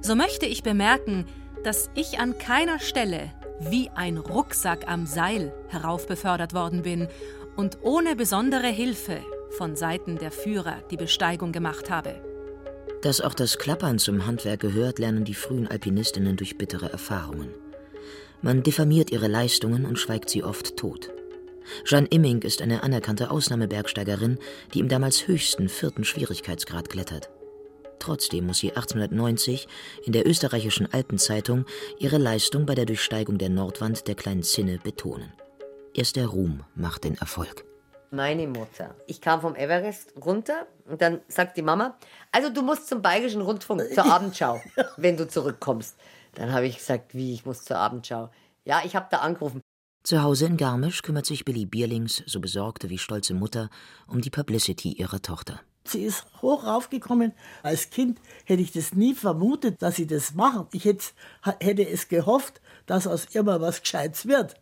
[0.00, 1.26] so möchte ich bemerken,
[1.64, 3.30] dass ich an keiner Stelle
[3.60, 7.08] wie ein Rucksack am Seil heraufbefördert worden bin
[7.56, 12.22] und ohne besondere Hilfe von Seiten der Führer die Besteigung gemacht habe.
[13.02, 17.50] Dass auch das Klappern zum Handwerk gehört, lernen die frühen Alpinistinnen durch bittere Erfahrungen.
[18.42, 21.10] Man diffamiert ihre Leistungen und schweigt sie oft tot.
[21.84, 24.38] Jeanne Imming ist eine anerkannte Ausnahmebergsteigerin,
[24.74, 27.30] die im damals höchsten vierten Schwierigkeitsgrad klettert.
[27.98, 29.68] Trotzdem muss sie 1890
[30.04, 31.66] in der österreichischen Alpenzeitung
[32.00, 35.32] ihre Leistung bei der Durchsteigung der Nordwand der kleinen Zinne betonen.
[35.94, 37.64] Erst der Ruhm macht den Erfolg.
[38.10, 38.94] Meine Mutter.
[39.06, 41.98] Ich kam vom Everest runter und dann sagt die Mama,
[42.30, 44.60] also du musst zum Bayerischen Rundfunk zur Abendschau,
[44.96, 45.96] wenn du zurückkommst.
[46.34, 48.30] Dann habe ich gesagt, wie, ich muss zur Abendschau.
[48.64, 49.60] Ja, ich habe da angerufen.
[50.02, 53.68] Zu Hause in Garmisch kümmert sich Billy Bierlings, so besorgte wie stolze Mutter,
[54.06, 55.60] um die Publicity ihrer Tochter.
[55.84, 57.32] Sie ist hoch raufgekommen.
[57.62, 60.66] Als Kind hätte ich das nie vermutet, dass sie das machen.
[60.72, 61.04] Ich hätte,
[61.60, 64.54] hätte es gehofft, dass aus ihr mal was Gescheites wird.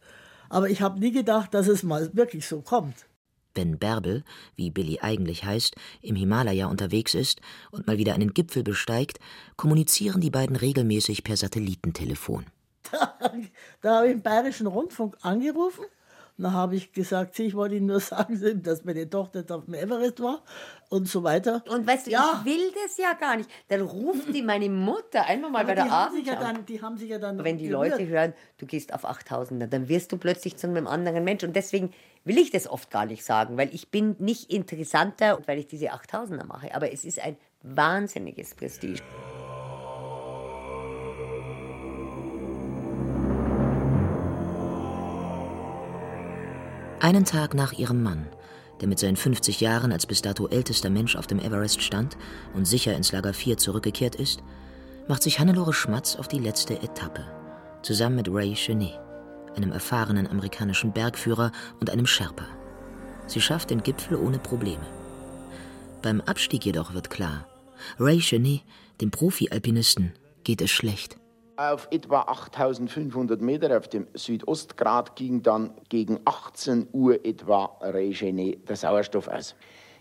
[0.51, 3.07] Aber ich habe nie gedacht, dass es mal wirklich so kommt.
[3.55, 8.63] Wenn Bärbel, wie Billy eigentlich heißt, im Himalaya unterwegs ist und mal wieder einen Gipfel
[8.63, 9.19] besteigt,
[9.57, 12.47] kommunizieren die beiden regelmäßig per Satellitentelefon.
[12.93, 13.17] Da,
[13.81, 15.85] da habe ich im Bayerischen Rundfunk angerufen.
[16.41, 20.21] Da habe ich gesagt, ich wollte Ihnen nur sagen, dass meine Tochter auf dem Everest
[20.21, 20.43] war
[20.89, 21.63] und so weiter.
[21.69, 22.41] Und weißt du, ja.
[22.41, 23.51] ich will das ja gar nicht.
[23.69, 26.27] Dann ruft die meine Mutter einmal mal Aber bei der Abend.
[26.27, 27.43] Ja die haben sich ja dann.
[27.45, 27.91] Wenn die gerührt.
[27.91, 31.45] Leute hören, du gehst auf 8000er, dann wirst du plötzlich zu einem anderen Mensch.
[31.45, 31.93] Und deswegen
[32.25, 35.93] will ich das oft gar nicht sagen, weil ich bin nicht interessanter, weil ich diese
[35.93, 36.75] 8000er mache.
[36.75, 39.03] Aber es ist ein wahnsinniges Prestige.
[47.01, 48.27] Einen Tag nach ihrem Mann,
[48.83, 52.19] der mit seinen 50 Jahren als bis dato ältester Mensch auf dem Everest stand
[52.53, 54.43] und sicher ins Lager 4 zurückgekehrt ist,
[55.09, 57.25] macht sich Hannelore Schmatz auf die letzte Etappe,
[57.81, 58.99] zusammen mit Ray Chenet,
[59.57, 62.45] einem erfahrenen amerikanischen Bergführer und einem Sherpa.
[63.27, 64.85] Sie schafft den Gipfel ohne Probleme.
[66.03, 67.47] Beim Abstieg jedoch wird klar,
[67.99, 68.61] Ray Chenet,
[69.01, 70.13] dem Profi-Alpinisten,
[70.45, 71.17] geht es schlecht.
[71.61, 78.77] Auf etwa 8500 Meter auf dem Südostgrad ging dann gegen 18 Uhr etwa Regene der
[78.77, 79.55] Sauerstoff aus.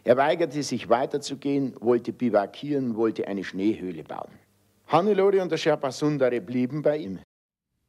[0.06, 4.32] Er weigerte sich weiterzugehen, wollte bivakieren, wollte eine Schneehöhle bauen.
[4.88, 7.20] Hannelore und der Sherpa Sundare blieben bei ihm.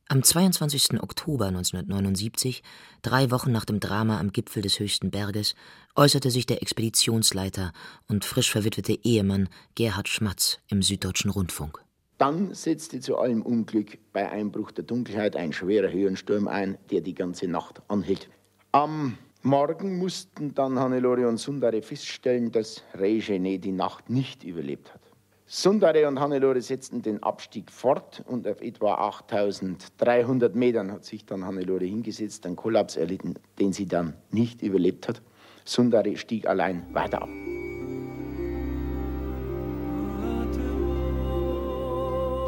[0.09, 1.01] Am 22.
[1.01, 2.65] Oktober 1979,
[3.03, 5.55] drei Wochen nach dem Drama am Gipfel des höchsten Berges,
[5.95, 7.73] äußerte sich der Expeditionsleiter
[8.09, 11.85] und frisch verwitwete Ehemann Gerhard Schmatz im Süddeutschen Rundfunk.
[12.21, 17.15] Dann setzte zu allem Unglück bei Einbruch der Dunkelheit ein schwerer Höhensturm ein, der die
[17.15, 18.29] ganze Nacht anhielt.
[18.73, 25.01] Am Morgen mussten dann Hannelore und Sundare feststellen, dass Regene die Nacht nicht überlebt hat.
[25.47, 31.47] Sundare und Hannelore setzten den Abstieg fort und auf etwa 8300 Metern hat sich dann
[31.47, 35.23] Hannelore hingesetzt, einen Kollaps erlitten, den sie dann nicht überlebt hat.
[35.65, 37.31] Sundare stieg allein weiter ab.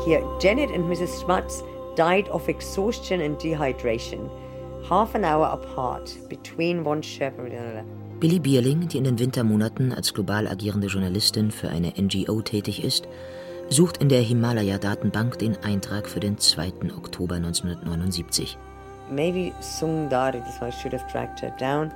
[0.04, 1.22] Here, Janet and Mrs.
[1.22, 1.62] Schmatz
[1.94, 4.28] died of exhaustion and dehydration,
[4.88, 7.84] half an hour apart between one another.
[8.18, 13.06] Billy Bierling, die in den Wintermonaten als global agierende Journalistin für eine NGO tätig ist,
[13.68, 16.72] sucht in der Himalaya-Datenbank den Eintrag für den 2.
[16.96, 18.58] Oktober 1979.
[19.08, 21.92] Maybe Sungdari, das war, I should have tracked her down.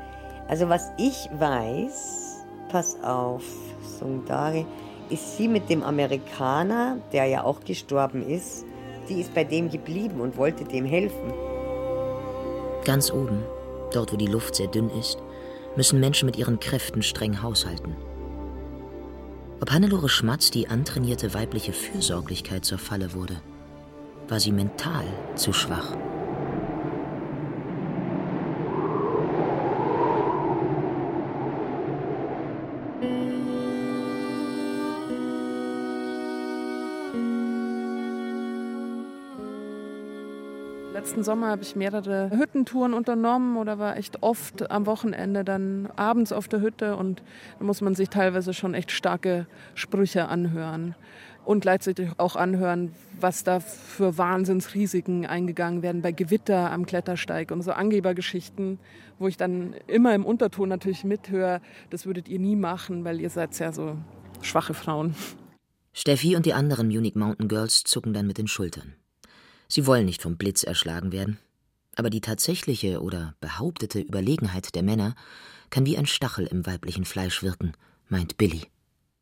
[0.47, 3.43] Also was ich weiß, pass auf,
[3.99, 4.65] Sungdari,
[5.11, 8.65] ist sie mit dem Amerikaner, der ja auch gestorben ist,
[9.09, 11.33] die ist bei dem geblieben und wollte dem helfen.
[12.85, 13.43] Ganz oben,
[13.93, 15.19] dort wo die Luft sehr dünn ist,
[15.77, 17.95] müssen Menschen mit ihren Kräften streng haushalten.
[19.61, 23.41] Ob Hannelore Schmatz die antrainierte weibliche Fürsorglichkeit zur Falle wurde,
[24.29, 25.97] war sie mental zu schwach.
[41.17, 46.31] Letzten Sommer habe ich mehrere Hüttentouren unternommen oder war echt oft am Wochenende dann abends
[46.31, 47.23] auf der Hütte und
[47.59, 50.95] da muss man sich teilweise schon echt starke Sprüche anhören
[51.47, 57.63] und gleichzeitig auch anhören, was da für Wahnsinnsrisiken eingegangen werden bei Gewitter am Klettersteig und
[57.63, 58.79] so Angebergeschichten,
[59.19, 63.31] wo ich dann immer im Unterton natürlich mithöre, das würdet ihr nie machen, weil ihr
[63.31, 63.97] seid ja so
[64.43, 65.15] schwache Frauen.
[65.95, 68.97] Steffi und die anderen Munich Mountain Girls zucken dann mit den Schultern.
[69.69, 71.39] Sie wollen nicht vom Blitz erschlagen werden.
[71.97, 75.15] Aber die tatsächliche oder behauptete Überlegenheit der Männer
[75.71, 77.73] kann wie ein Stachel im weiblichen Fleisch wirken,
[78.09, 78.67] meint Billy.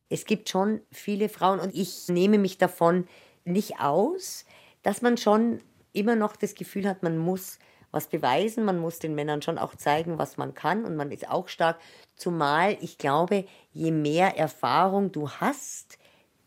[0.09, 3.07] Es gibt schon viele Frauen und ich nehme mich davon
[3.45, 4.45] nicht aus,
[4.83, 5.61] dass man schon
[5.93, 7.57] immer noch das Gefühl hat, man muss
[7.91, 11.29] was beweisen, man muss den Männern schon auch zeigen, was man kann und man ist
[11.29, 11.79] auch stark.
[12.15, 15.97] Zumal ich glaube, je mehr Erfahrung du hast,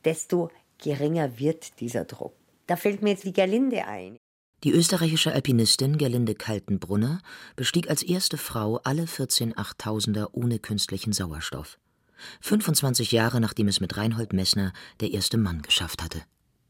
[0.04, 2.34] desto geringer wird dieser Druck.
[2.68, 4.18] Da fällt mir jetzt die Gerlinde ein.
[4.62, 7.20] Die österreichische Alpinistin Gerlinde Kaltenbrunner
[7.57, 11.78] bestieg als erste Frau alle 14 Achttausender ohne künstlichen Sauerstoff.
[12.42, 16.20] 25 Jahre nachdem es mit Reinhold Messner der erste Mann geschafft hatte.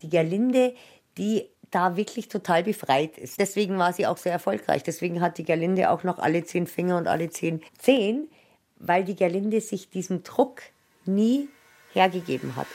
[0.03, 0.75] Die Gerlinde,
[1.17, 3.41] die da wirklich total befreit ist.
[3.41, 4.85] Deswegen war sie auch sehr erfolgreich.
[4.85, 8.29] Deswegen hat die Gerlinde auch noch alle zehn Finger und alle zehn Zehen,
[8.77, 10.63] weil die Gerlinde sich diesem Druck
[11.07, 11.49] nie
[11.93, 12.69] hergegeben hat.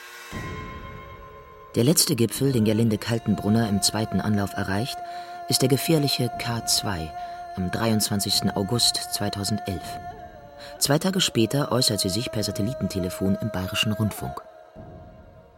[1.76, 4.96] Der letzte Gipfel, den Gerlinde Kaltenbrunner im zweiten Anlauf erreicht,
[5.48, 7.10] ist der gefährliche K2
[7.56, 8.54] am 23.
[8.54, 9.82] August 2011.
[10.78, 14.40] Zwei Tage später äußert sie sich per Satellitentelefon im Bayerischen Rundfunk.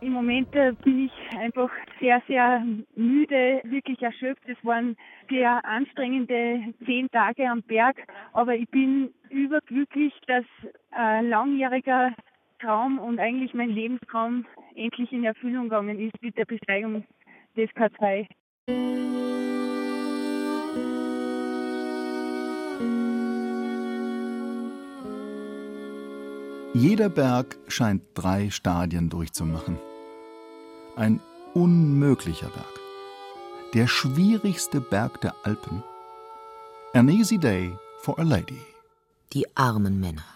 [0.01, 4.43] Im Moment äh, bin ich einfach sehr, sehr müde, wirklich erschöpft.
[4.47, 4.97] Es waren
[5.29, 7.97] sehr anstrengende zehn Tage am Berg,
[8.33, 10.45] aber ich bin überglücklich, dass
[10.93, 12.13] ein langjähriger
[12.61, 17.05] Traum und eigentlich mein Lebenstraum endlich in Erfüllung gegangen ist mit der Besteigung
[17.57, 18.27] des K2.
[26.75, 29.79] Jeder Berg scheint drei Stadien durchzumachen.
[30.95, 31.21] Ein
[31.55, 32.81] unmöglicher Berg.
[33.73, 35.83] Der schwierigste Berg der Alpen.
[36.93, 38.61] An easy day for a lady.
[39.33, 40.36] Die armen Männer.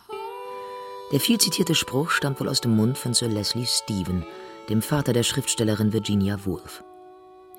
[1.12, 4.24] Der viel zitierte Spruch stammt wohl aus dem Mund von Sir Leslie Stephen,
[4.68, 6.84] dem Vater der Schriftstellerin Virginia Woolf.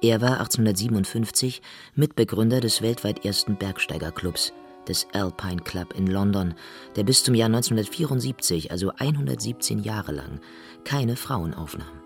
[0.01, 1.61] Er war 1857
[1.95, 4.53] Mitbegründer des weltweit ersten Bergsteigerclubs,
[4.87, 6.53] des Alpine Club in London,
[6.95, 10.39] der bis zum Jahr 1974, also 117 Jahre lang,
[10.85, 12.00] keine Frauen aufnahm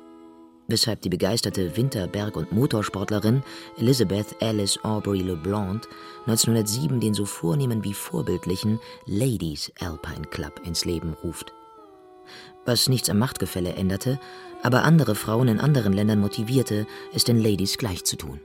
[0.67, 3.43] weshalb die begeisterte Winter-, Berg- und Motorsportlerin
[3.78, 5.88] Elizabeth Alice Aubrey LeBlanc
[6.28, 11.54] 1907 den so vornehmen wie vorbildlichen Ladies Alpine Club ins Leben ruft.
[12.65, 14.19] Was nichts am Machtgefälle änderte,
[14.63, 18.39] aber andere Frauen in anderen Ländern motivierte, es den Ladies gleich zu tun.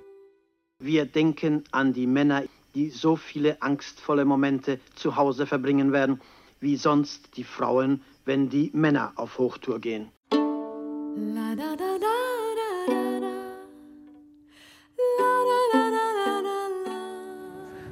[0.79, 6.21] Wir denken an die Männer, die so viele angstvolle Momente zu Hause verbringen werden,
[6.61, 10.11] wie sonst die Frauen, wenn die Männer auf Hochtour gehen.
[10.31, 12.10] La, da, da, da.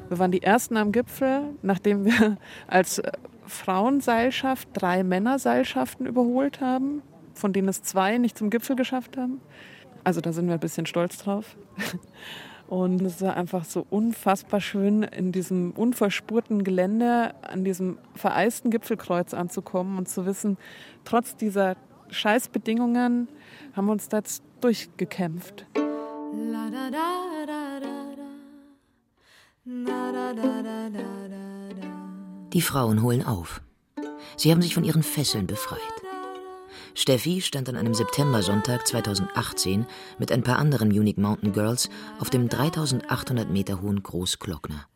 [0.09, 3.03] Wir waren die Ersten am Gipfel, nachdem wir als
[3.47, 7.03] Frauenseilschaft drei Männerseilschaften überholt haben,
[7.35, 9.41] von denen es zwei nicht zum Gipfel geschafft haben.
[10.05, 11.57] Also da sind wir ein bisschen stolz drauf.
[12.69, 19.33] Und es war einfach so unfassbar schön, in diesem unverspurten Gelände an diesem vereisten Gipfelkreuz
[19.33, 20.59] anzukommen und zu wissen,
[21.05, 21.77] trotz dieser
[22.11, 23.29] Scheißbedingungen
[23.75, 24.21] haben wir uns da
[24.61, 25.65] durchgekämpft.
[26.35, 27.28] La, da, da,
[32.59, 33.61] die Frauen holen auf.
[34.37, 35.79] Sie haben sich von ihren Fesseln befreit.
[36.95, 39.87] Steffi stand an einem Septembersonntag 2018
[40.19, 41.89] mit ein paar anderen Munich Mountain Girls
[42.19, 44.87] auf dem 3800 Meter hohen Großglockner.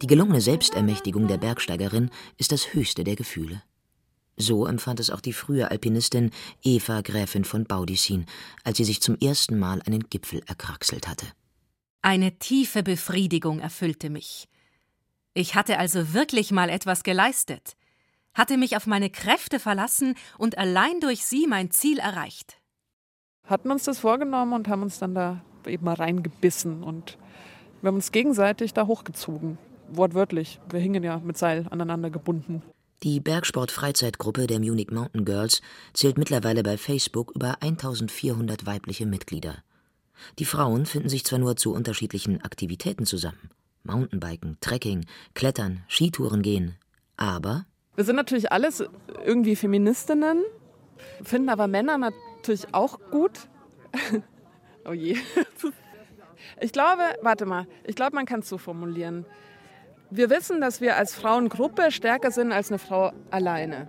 [0.00, 3.62] Die gelungene Selbstermächtigung der Bergsteigerin ist das höchste der Gefühle.
[4.38, 6.30] So empfand es auch die frühe Alpinistin
[6.62, 8.24] Eva Gräfin von Baudissin,
[8.64, 11.26] als sie sich zum ersten Mal einen Gipfel erkraxelt hatte.
[12.02, 14.48] Eine tiefe Befriedigung erfüllte mich.
[15.34, 17.76] Ich hatte also wirklich mal etwas geleistet,
[18.34, 22.58] hatte mich auf meine Kräfte verlassen und allein durch sie mein Ziel erreicht.
[23.44, 27.18] Hatten uns das vorgenommen und haben uns dann da eben mal reingebissen und
[27.80, 29.58] wir haben uns gegenseitig da hochgezogen.
[29.90, 30.60] Wortwörtlich.
[30.70, 32.62] Wir hingen ja mit Seil aneinander gebunden.
[33.04, 35.62] Die Bergsport-Freizeitgruppe der Munich Mountain Girls
[35.94, 39.62] zählt mittlerweile bei Facebook über 1400 weibliche Mitglieder.
[40.38, 43.50] Die Frauen finden sich zwar nur zu unterschiedlichen Aktivitäten zusammen:
[43.84, 46.76] Mountainbiken, Trekking, Klettern, Skitouren gehen,
[47.16, 47.66] aber.
[47.96, 48.84] Wir sind natürlich alles
[49.24, 50.44] irgendwie Feministinnen,
[51.22, 53.48] finden aber Männer natürlich auch gut.
[54.84, 55.16] oh je.
[56.60, 59.26] Ich glaube, warte mal, ich glaube, man kann es so formulieren.
[60.10, 63.88] Wir wissen, dass wir als Frauengruppe stärker sind als eine Frau alleine.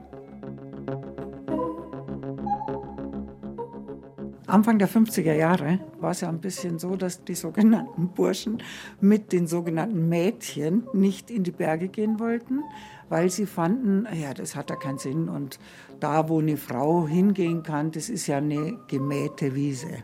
[4.50, 8.64] Anfang der 50er Jahre war es ja ein bisschen so, dass die sogenannten Burschen
[9.00, 12.64] mit den sogenannten Mädchen nicht in die Berge gehen wollten,
[13.10, 15.60] weil sie fanden, ja, das hat ja keinen Sinn und
[16.00, 20.04] da, wo eine Frau hingehen kann, das ist ja eine gemähte Wiese.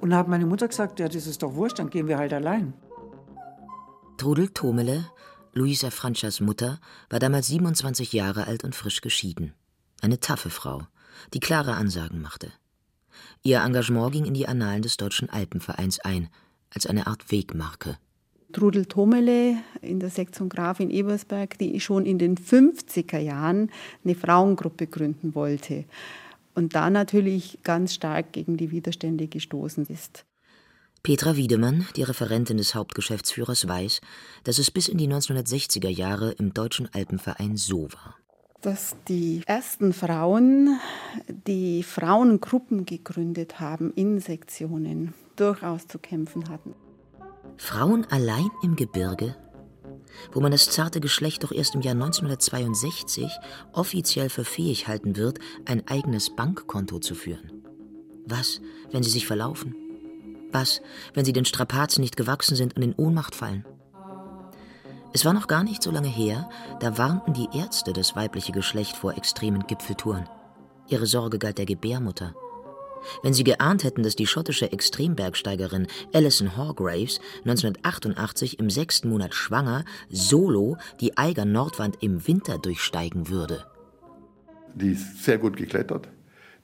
[0.00, 2.34] Und da hat meine Mutter gesagt, ja, das ist doch wurscht, dann gehen wir halt
[2.34, 2.74] allein.
[4.18, 5.06] Trudel Tomele,
[5.54, 9.54] Luisa Franchas Mutter, war damals 27 Jahre alt und frisch geschieden.
[10.02, 10.82] Eine taffe Frau,
[11.32, 12.52] die klare Ansagen machte.
[13.44, 16.28] Ihr Engagement ging in die Annalen des Deutschen Alpenvereins ein,
[16.70, 17.98] als eine Art Wegmarke.
[18.52, 23.70] Trudel Tomele in der Sektion Graf in Ebersberg, die schon in den 50er Jahren
[24.04, 25.84] eine Frauengruppe gründen wollte
[26.54, 30.24] und da natürlich ganz stark gegen die Widerstände gestoßen ist.
[31.02, 34.00] Petra Wiedemann, die Referentin des Hauptgeschäftsführers, weiß,
[34.44, 38.16] dass es bis in die 1960er Jahre im Deutschen Alpenverein so war.
[38.62, 40.78] Dass die ersten Frauen,
[41.48, 46.74] die Frauengruppen gegründet haben in Sektionen, durchaus zu kämpfen hatten.
[47.56, 49.34] Frauen allein im Gebirge?
[50.30, 53.28] Wo man das zarte Geschlecht doch erst im Jahr 1962
[53.72, 57.64] offiziell für fähig halten wird, ein eigenes Bankkonto zu führen.
[58.26, 58.60] Was,
[58.92, 59.74] wenn sie sich verlaufen?
[60.52, 60.82] Was,
[61.14, 63.64] wenn sie den Strapazen nicht gewachsen sind und in Ohnmacht fallen?
[65.14, 66.48] Es war noch gar nicht so lange her,
[66.80, 70.26] da warnten die Ärzte das weibliche Geschlecht vor extremen Gipfeltouren.
[70.88, 72.34] Ihre Sorge galt der Gebärmutter.
[73.22, 79.84] Wenn sie geahnt hätten, dass die schottische Extrembergsteigerin Alison Hargraves 1988 im sechsten Monat schwanger
[80.08, 83.66] solo die Eiger Nordwand im Winter durchsteigen würde.
[84.74, 86.08] Die ist sehr gut geklettert.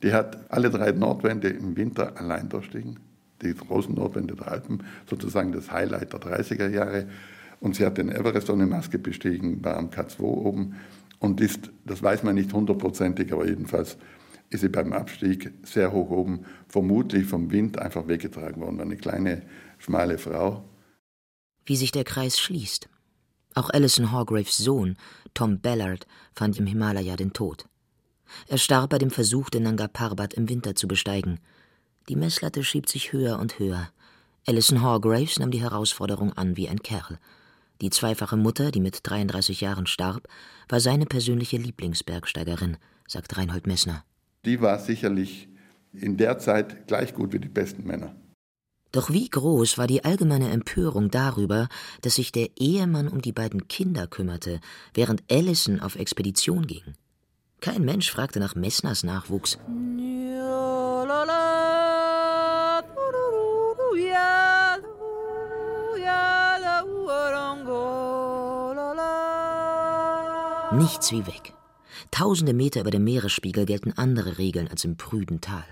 [0.02, 3.00] Die hat alle drei Nordwände im Winter allein durchstiegen
[3.42, 7.06] die großen Nordwände der Alpen, sozusagen das Highlight der 30er Jahre.
[7.60, 10.76] Und sie hat den Everest ohne Maske bestiegen, war am K2 oben
[11.18, 13.96] und ist, das weiß man nicht hundertprozentig, aber jedenfalls
[14.50, 18.78] ist sie beim Abstieg sehr hoch oben, vermutlich vom Wind einfach weggetragen worden.
[18.78, 19.42] War eine kleine,
[19.78, 20.64] schmale Frau.
[21.66, 22.88] Wie sich der Kreis schließt.
[23.54, 24.96] Auch Alison Hargraves Sohn,
[25.34, 27.66] Tom Ballard, fand im Himalaya den Tod.
[28.46, 31.40] Er starb bei dem Versuch, den Nanga Parbat im Winter zu besteigen–
[32.08, 33.90] die Messlatte schiebt sich höher und höher.
[34.46, 37.18] Alison Hargraves nahm die Herausforderung an wie ein Kerl.
[37.80, 40.28] Die zweifache Mutter, die mit 33 Jahren starb,
[40.68, 42.76] war seine persönliche Lieblingsbergsteigerin,
[43.06, 44.04] sagt Reinhold Messner.
[44.44, 45.48] Die war sicherlich
[45.92, 48.14] in der Zeit gleich gut wie die besten Männer.
[48.90, 51.68] Doch wie groß war die allgemeine Empörung darüber,
[52.00, 54.60] dass sich der Ehemann um die beiden Kinder kümmerte,
[54.94, 56.94] während Allison auf Expedition ging?
[57.60, 59.58] Kein Mensch fragte nach Messners Nachwuchs.
[70.78, 71.54] Nichts wie weg.
[72.12, 75.64] Tausende Meter über dem Meeresspiegel gelten andere Regeln als im prüden Tal.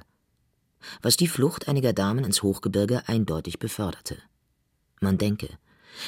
[1.01, 4.19] Was die Flucht einiger Damen ins Hochgebirge eindeutig beförderte.
[5.01, 5.49] Man denke,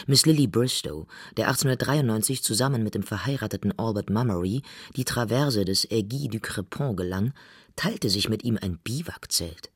[0.08, 4.62] Miss Lily Bristow, der 1893 zusammen mit dem verheirateten Albert Mummery
[4.96, 7.34] die Traverse des Aiguille du Crepon gelang,
[7.76, 9.70] teilte sich mit ihm ein Biwakzelt.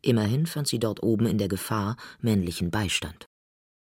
[0.00, 3.26] Immerhin fand sie dort oben in der Gefahr männlichen Beistand.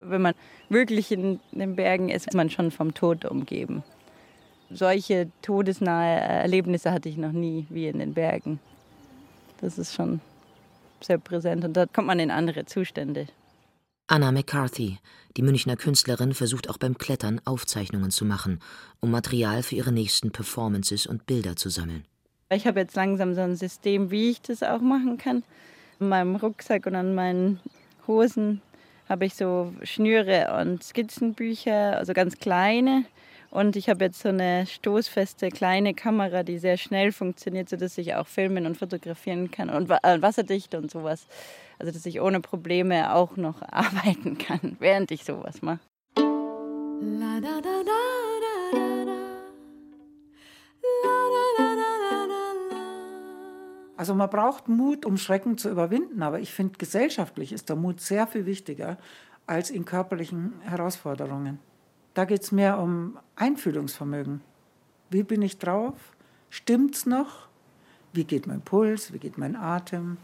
[0.01, 0.33] Wenn man
[0.67, 3.83] wirklich in den Bergen ist, ist man schon vom Tod umgeben.
[4.71, 8.59] Solche todesnahe Erlebnisse hatte ich noch nie wie in den Bergen.
[9.61, 10.21] Das ist schon
[11.01, 13.27] sehr präsent und da kommt man in andere Zustände.
[14.07, 14.97] Anna McCarthy,
[15.37, 18.59] die Münchner Künstlerin, versucht auch beim Klettern Aufzeichnungen zu machen,
[18.99, 22.05] um Material für ihre nächsten Performances und Bilder zu sammeln.
[22.51, 25.43] Ich habe jetzt langsam so ein System, wie ich das auch machen kann.
[25.99, 27.59] In meinem Rucksack und an meinen
[28.07, 28.61] Hosen
[29.07, 33.05] habe ich so Schnüre und Skizzenbücher, also ganz kleine.
[33.51, 38.13] Und ich habe jetzt so eine stoßfeste kleine Kamera, die sehr schnell funktioniert, sodass ich
[38.15, 41.27] auch filmen und fotografieren kann und äh, wasserdicht und sowas.
[41.79, 45.79] Also dass ich ohne Probleme auch noch arbeiten kann, während ich sowas mache.
[53.97, 57.99] Also man braucht Mut, um Schrecken zu überwinden, aber ich finde, gesellschaftlich ist der Mut
[57.99, 58.97] sehr viel wichtiger
[59.45, 61.59] als in körperlichen Herausforderungen.
[62.13, 64.41] Da geht es mehr um Einfühlungsvermögen.
[65.09, 65.95] Wie bin ich drauf?
[66.49, 67.47] Stimmt's noch?
[68.13, 69.13] Wie geht mein Puls?
[69.13, 70.17] Wie geht mein Atem?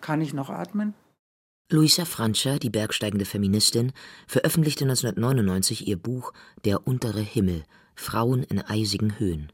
[0.00, 0.94] Kann ich noch atmen?
[1.70, 3.92] Luisa Francia, die bergsteigende Feministin,
[4.26, 6.32] veröffentlichte 1999 ihr Buch
[6.64, 7.64] Der untere Himmel–
[7.94, 9.52] Frauen in eisigen Höhen.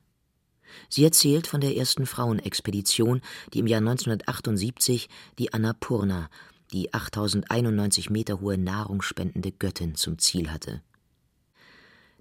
[0.88, 3.20] Sie erzählt von der ersten Frauenexpedition,
[3.52, 5.08] die im Jahr 1978
[5.38, 6.28] die Annapurna,
[6.72, 10.82] die 8091 Meter hohe nahrungsspendende Göttin, zum Ziel hatte.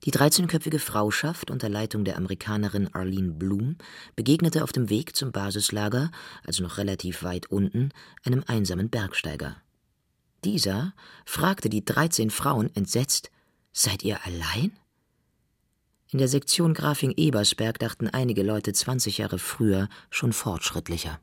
[0.05, 3.75] Die 13-köpfige Frauschaft unter Leitung der Amerikanerin Arlene Bloom
[4.15, 6.11] begegnete auf dem Weg zum Basislager,
[6.45, 7.89] also noch relativ weit unten,
[8.23, 9.57] einem einsamen Bergsteiger.
[10.45, 10.93] Dieser
[11.25, 13.29] fragte die 13 Frauen entsetzt:
[13.73, 14.71] Seid ihr allein?
[16.11, 21.19] In der Sektion Grafing-Ebersberg dachten einige Leute 20 Jahre früher schon fortschrittlicher.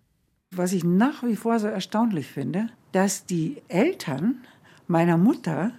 [0.52, 4.46] Was ich nach wie vor so erstaunlich finde, dass die Eltern
[4.86, 5.72] meiner Mutter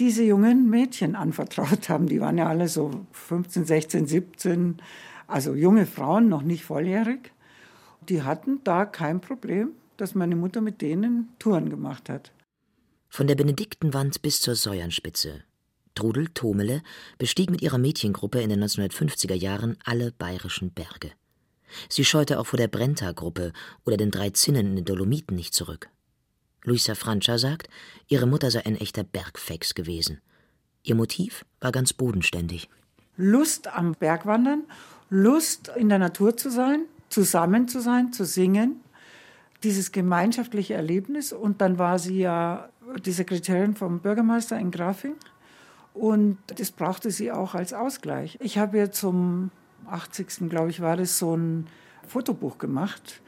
[0.00, 2.06] diese jungen Mädchen anvertraut haben.
[2.06, 4.76] Die waren ja alle so 15, 16, 17,
[5.26, 7.32] also junge Frauen, noch nicht volljährig.
[8.08, 12.32] Die hatten da kein Problem, dass meine Mutter mit denen Touren gemacht hat.
[13.08, 15.44] Von der Benediktenwand bis zur Säuernspitze.
[15.94, 16.82] Trudel Tomele
[17.18, 21.12] bestieg mit ihrer Mädchengruppe in den 1950er Jahren alle bayerischen Berge.
[21.88, 23.52] Sie scheute auch vor der Brenta-Gruppe
[23.84, 25.90] oder den drei Zinnen in den Dolomiten nicht zurück.
[26.64, 27.68] Luisa Francia sagt,
[28.08, 30.20] ihre Mutter sei ein echter Bergfex gewesen.
[30.82, 32.68] Ihr Motiv war ganz bodenständig.
[33.16, 34.64] Lust am Bergwandern,
[35.10, 38.80] Lust in der Natur zu sein, zusammen zu sein, zu singen,
[39.62, 41.32] dieses gemeinschaftliche Erlebnis.
[41.32, 42.70] Und dann war sie ja
[43.04, 45.16] die Sekretärin vom Bürgermeister in Grafing.
[45.92, 48.38] Und das brauchte sie auch als Ausgleich.
[48.40, 49.50] Ich habe ihr zum
[49.86, 50.48] 80.
[50.48, 51.66] glaube ich, war das so ein
[52.06, 53.20] Fotobuch gemacht.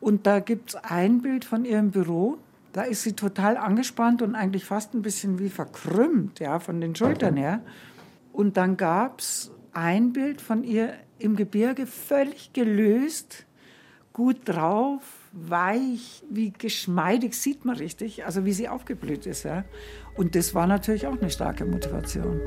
[0.00, 2.38] Und da gibt es ein Bild von ihrem Büro
[2.76, 6.94] da ist sie total angespannt und eigentlich fast ein bisschen wie verkrümmt, ja, von den
[6.94, 7.62] Schultern her.
[8.34, 13.46] Und dann gab es ein Bild von ihr im Gebirge, völlig gelöst,
[14.12, 15.00] gut drauf,
[15.32, 19.44] weich, wie geschmeidig, sieht man richtig, also wie sie aufgeblüht ist.
[19.44, 19.64] Ja.
[20.14, 22.42] Und das war natürlich auch eine starke Motivation.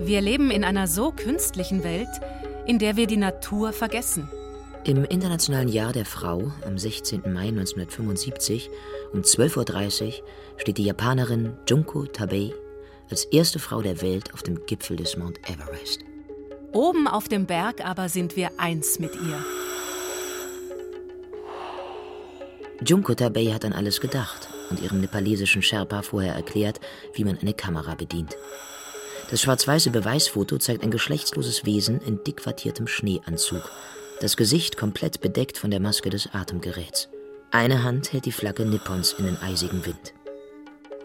[0.00, 2.10] Wir leben in einer so künstlichen Welt,
[2.66, 4.28] in der wir die Natur vergessen.
[4.86, 7.22] Im Internationalen Jahr der Frau am 16.
[7.32, 8.68] Mai 1975
[9.14, 10.12] um 12.30 Uhr
[10.58, 12.52] steht die Japanerin Junko Tabei
[13.08, 16.00] als erste Frau der Welt auf dem Gipfel des Mount Everest.
[16.72, 19.42] Oben auf dem Berg aber sind wir eins mit ihr.
[22.86, 26.78] Junko Tabei hat an alles gedacht und ihrem nepalesischen Sherpa vorher erklärt,
[27.14, 28.36] wie man eine Kamera bedient.
[29.30, 33.70] Das schwarz-weiße Beweisfoto zeigt ein geschlechtsloses Wesen in dick wattiertem Schneeanzug
[34.20, 37.08] das Gesicht komplett bedeckt von der Maske des Atemgeräts.
[37.50, 40.14] Eine Hand hält die Flagge Nippons in den eisigen Wind.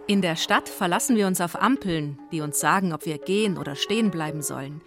[0.08, 3.76] In der Stadt verlassen wir uns auf Ampeln, die uns sagen, ob wir gehen oder
[3.76, 4.82] stehen bleiben sollen.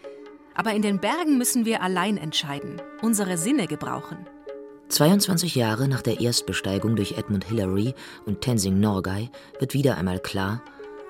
[0.54, 4.26] Aber in den Bergen müssen wir allein entscheiden, unsere Sinne gebrauchen.
[4.88, 7.94] 22 Jahre nach der Erstbesteigung durch Edmund Hillary
[8.26, 10.62] und Tenzing Norgay wird wieder einmal klar,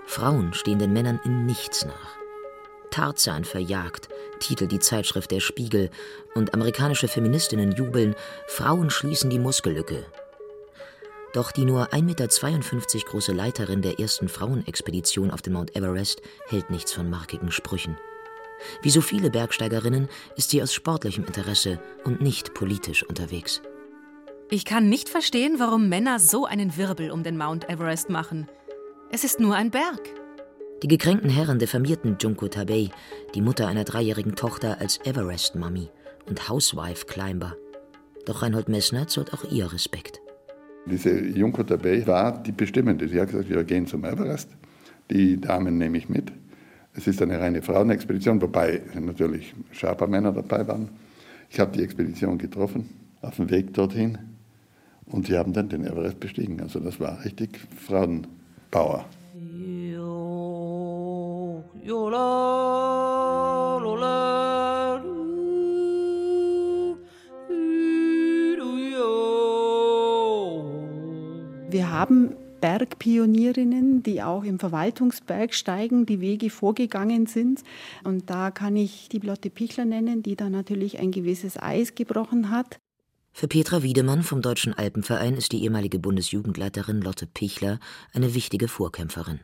[0.06, 2.21] Frauen stehen den Männern in nichts nach.
[2.92, 5.90] Tarzan verjagt, titelt die Zeitschrift Der Spiegel,
[6.34, 8.14] und amerikanische Feministinnen jubeln,
[8.46, 10.06] Frauen schließen die Muskellücke.
[11.32, 16.70] Doch die nur 1,52 Meter große Leiterin der ersten Frauenexpedition auf den Mount Everest hält
[16.70, 17.96] nichts von markigen Sprüchen.
[18.82, 23.62] Wie so viele Bergsteigerinnen ist sie aus sportlichem Interesse und nicht politisch unterwegs.
[24.50, 28.48] Ich kann nicht verstehen, warum Männer so einen Wirbel um den Mount Everest machen.
[29.10, 30.21] Es ist nur ein Berg.
[30.82, 32.90] Die gekränkten Herren diffamierten Junko Tabei,
[33.36, 35.88] die Mutter einer dreijährigen Tochter, als Everest-Mummy
[36.26, 37.54] und Housewife-Climber.
[38.26, 40.20] Doch Reinhold Messner zollt auch ihr Respekt.
[40.86, 43.06] Diese Junko Tabei war die Bestimmende.
[43.06, 44.48] Sie hat gesagt, wir gehen zum Everest.
[45.08, 46.32] Die Damen nehme ich mit.
[46.94, 50.88] Es ist eine reine Frauenexpedition, wobei natürlich Sherpa-Männer dabei waren.
[51.48, 54.18] Ich habe die Expedition getroffen auf dem Weg dorthin
[55.06, 56.60] und sie haben dann den Everest bestiegen.
[56.60, 59.06] Also das war richtig Frauenpower.
[61.84, 61.96] Wir
[71.90, 77.64] haben Bergpionierinnen, die auch im Verwaltungsbergsteigen die Wege vorgegangen sind.
[78.04, 82.50] Und da kann ich die Lotte Pichler nennen, die da natürlich ein gewisses Eis gebrochen
[82.50, 82.78] hat.
[83.32, 87.80] Für Petra Wiedemann vom Deutschen Alpenverein ist die ehemalige Bundesjugendleiterin Lotte Pichler
[88.12, 89.40] eine wichtige Vorkämpferin.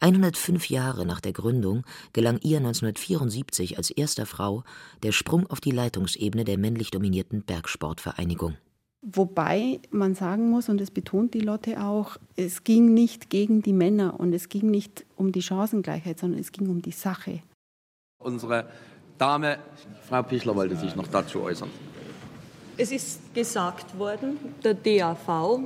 [0.00, 1.82] 105 Jahre nach der Gründung
[2.12, 4.62] gelang ihr 1974 als erster Frau
[5.02, 8.56] der Sprung auf die Leitungsebene der männlich dominierten Bergsportvereinigung.
[9.02, 13.72] Wobei man sagen muss, und das betont die Lotte auch, es ging nicht gegen die
[13.72, 17.40] Männer und es ging nicht um die Chancengleichheit, sondern es ging um die Sache.
[18.18, 18.68] Unsere
[19.16, 19.58] Dame,
[20.08, 21.70] Frau Pichler, wollte sich noch dazu äußern.
[22.76, 25.60] Es ist gesagt worden, der DAV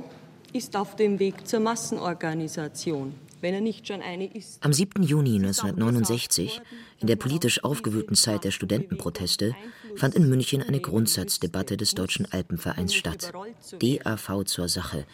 [0.53, 3.13] ist auf dem Weg zur Massenorganisation
[3.43, 4.63] wenn er nicht schon eine ist.
[4.63, 5.03] Am 7.
[5.03, 6.61] Juni 1969,
[7.01, 9.53] in der politisch aufgewühlten Zeit der Studentenproteste,
[9.95, 13.33] fand in München eine Grundsatzdebatte des Deutschen Alpenvereins statt.
[13.79, 15.05] DAV zur Sache.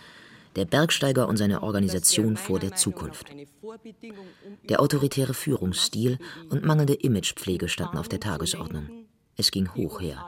[0.55, 3.27] Der Bergsteiger und seine Organisation vor der Zukunft.
[4.69, 6.19] Der autoritäre Führungsstil
[6.49, 8.89] und mangelnde Imagepflege standen auf der Tagesordnung.
[9.37, 10.23] Es ging hoch her.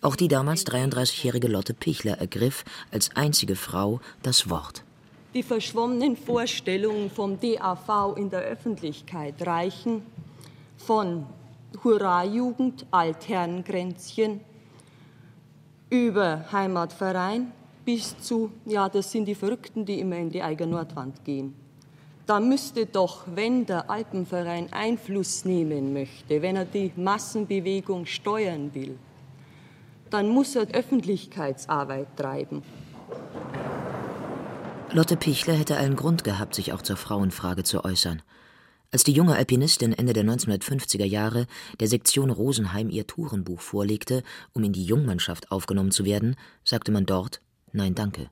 [0.00, 4.84] Auch die damals 33-jährige Lotte Pichler ergriff als einzige Frau das Wort.
[5.34, 10.02] Die verschwommenen Vorstellungen vom DAV in der Öffentlichkeit reichen
[10.76, 11.26] von
[11.82, 14.40] Hurra-Jugend, Altherrengrenzchen,
[15.88, 17.52] über Heimatverein
[17.84, 21.54] bis zu, ja, das sind die Verrückten, die immer in die eigene Nordwand gehen.
[22.26, 28.98] Da müsste doch, wenn der Alpenverein Einfluss nehmen möchte, wenn er die Massenbewegung steuern will,
[30.10, 32.62] dann muss er Öffentlichkeitsarbeit treiben.
[34.94, 38.20] Lotte Pichler hätte allen Grund gehabt, sich auch zur Frauenfrage zu äußern.
[38.90, 41.46] Als die junge Alpinistin Ende der 1950er Jahre
[41.80, 44.22] der Sektion Rosenheim ihr Tourenbuch vorlegte,
[44.52, 47.40] um in die Jungmannschaft aufgenommen zu werden, sagte man dort
[47.72, 48.28] Nein, danke.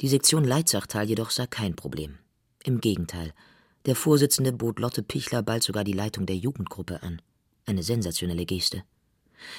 [0.00, 2.18] Die Sektion Leitzachtal jedoch sah kein Problem.
[2.62, 3.34] Im Gegenteil,
[3.84, 7.20] der Vorsitzende bot Lotte Pichler bald sogar die Leitung der Jugendgruppe an.
[7.66, 8.84] Eine sensationelle Geste.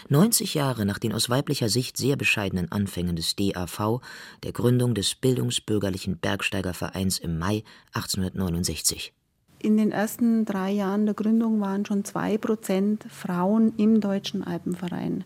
[0.10, 4.02] 90 Jahre nach den aus weiblicher Sicht sehr bescheidenen Anfängen des DAV,
[4.44, 7.64] der Gründung des Bildungsbürgerlichen Bergsteigervereins im Mai
[7.94, 9.14] 1869.
[9.62, 15.26] In den ersten drei Jahren der Gründung waren schon zwei Prozent Frauen im Deutschen Alpenverein.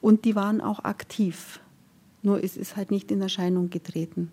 [0.00, 1.60] Und die waren auch aktiv.
[2.22, 4.30] Nur es ist halt nicht in Erscheinung getreten.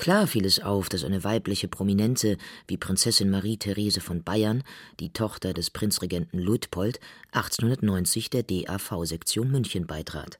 [0.00, 4.62] Klar fiel es auf, dass eine weibliche Prominente wie Prinzessin Marie-Therese von Bayern,
[4.98, 7.00] die Tochter des Prinzregenten Luitpold,
[7.32, 10.38] 1890 der DAV-Sektion München beitrat.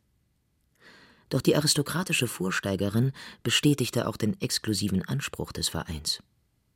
[1.29, 6.23] Doch die aristokratische Vorsteigerin bestätigte auch den exklusiven Anspruch des Vereins.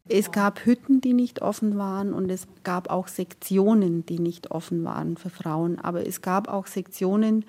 [0.07, 4.85] Es gab Hütten, die nicht offen waren und es gab auch Sektionen, die nicht offen
[4.85, 5.78] waren für Frauen.
[5.78, 7.47] Aber es gab auch Sektionen,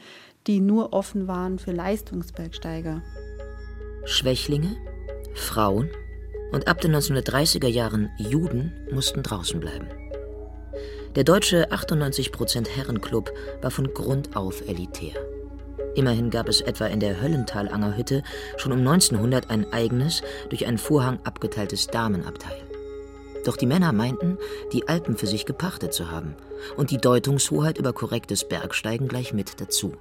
[0.48, 3.02] die nur offen waren für Leistungsbergsteiger.
[4.06, 4.78] Schwächlinge,
[5.36, 5.90] Frauen
[6.52, 9.88] und ab den 1930er Jahren Juden mussten draußen bleiben.
[11.16, 13.32] Der deutsche 98% Herrenclub
[13.62, 15.14] war von Grund auf elitär.
[15.96, 18.24] Immerhin gab es etwa in der Höllentalangerhütte
[18.58, 22.58] schon um 1900 ein eigenes, durch einen Vorhang abgeteiltes Damenabteil.
[23.46, 24.38] Doch die Männer meinten,
[24.74, 26.36] die Alpen für sich gepachtet zu haben
[26.76, 29.94] und die Deutungshoheit über korrektes Bergsteigen gleich mit dazu.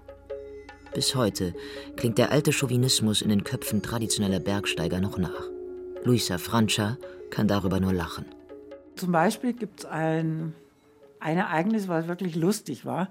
[0.94, 1.54] Bis heute
[1.96, 5.50] klingt der alte Chauvinismus in den Köpfen traditioneller Bergsteiger noch nach.
[6.04, 6.96] Luisa Francia
[7.30, 8.26] kann darüber nur lachen.
[8.94, 10.54] Zum Beispiel gibt es ein,
[11.18, 13.08] ein Ereignis, was wirklich lustig war.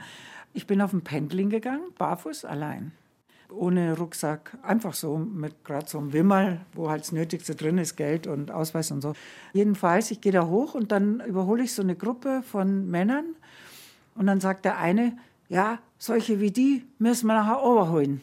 [0.54, 2.94] Ich bin auf ein Pendling gegangen, barfuß, allein.
[3.50, 7.98] Ohne Rucksack, einfach so mit gerade so einem Wimmerl, wo halt das Nötigste drin ist,
[7.98, 9.14] Geld und Ausweis und so.
[9.52, 13.36] Jedenfalls, ich gehe da hoch und dann überhole ich so eine Gruppe von Männern
[14.16, 15.18] und dann sagt der eine,
[15.54, 18.22] ja, solche wie die müssen wir nachher überholen.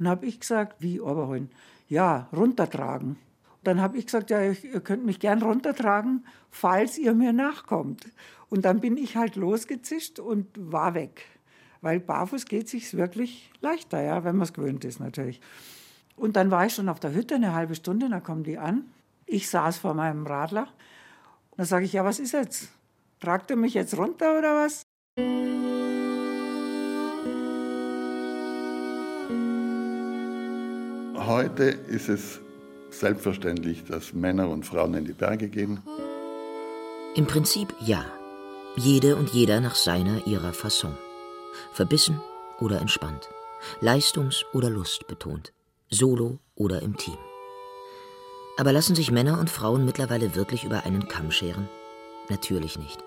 [0.00, 1.48] Und habe ich gesagt, wie überholen?
[1.88, 3.16] Ja, runtertragen.
[3.62, 8.10] Dann habe ich gesagt, ja, ihr könnt mich gern runtertragen, falls ihr mir nachkommt.
[8.50, 11.24] Und dann bin ich halt losgezischt und war weg.
[11.82, 15.40] Weil barfuß geht sich wirklich leichter, ja, wenn man es gewöhnt ist natürlich.
[16.16, 18.86] Und dann war ich schon auf der Hütte eine halbe Stunde, dann kommen die an.
[19.26, 20.66] Ich saß vor meinem Radler.
[21.56, 22.70] Dann sage ich, ja, was ist jetzt?
[23.20, 24.82] Tragt ihr mich jetzt runter oder was?
[31.26, 32.40] Heute ist es
[32.90, 35.80] selbstverständlich, dass Männer und Frauen in die Berge gehen.
[37.14, 38.04] Im Prinzip ja.
[38.76, 40.96] Jede und jeder nach seiner, ihrer Fasson.
[41.72, 42.20] Verbissen
[42.58, 43.28] oder entspannt.
[43.80, 45.52] Leistungs- oder Lust betont.
[45.90, 47.18] Solo oder im Team.
[48.56, 51.68] Aber lassen sich Männer und Frauen mittlerweile wirklich über einen Kamm scheren?
[52.30, 52.98] Natürlich nicht.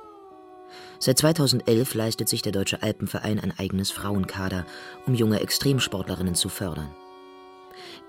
[0.99, 4.65] Seit 2011 leistet sich der Deutsche Alpenverein ein eigenes Frauenkader,
[5.05, 6.95] um junge Extremsportlerinnen zu fördern.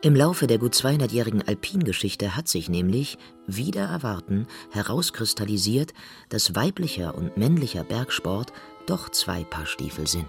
[0.03, 5.95] Im Laufe der gut 200-jährigen Alpingeschichte hat sich nämlich, wieder erwarten, herauskristallisiert,
[6.29, 8.53] dass weiblicher und männlicher Bergsport
[8.87, 10.29] doch zwei Paar Stiefel sind.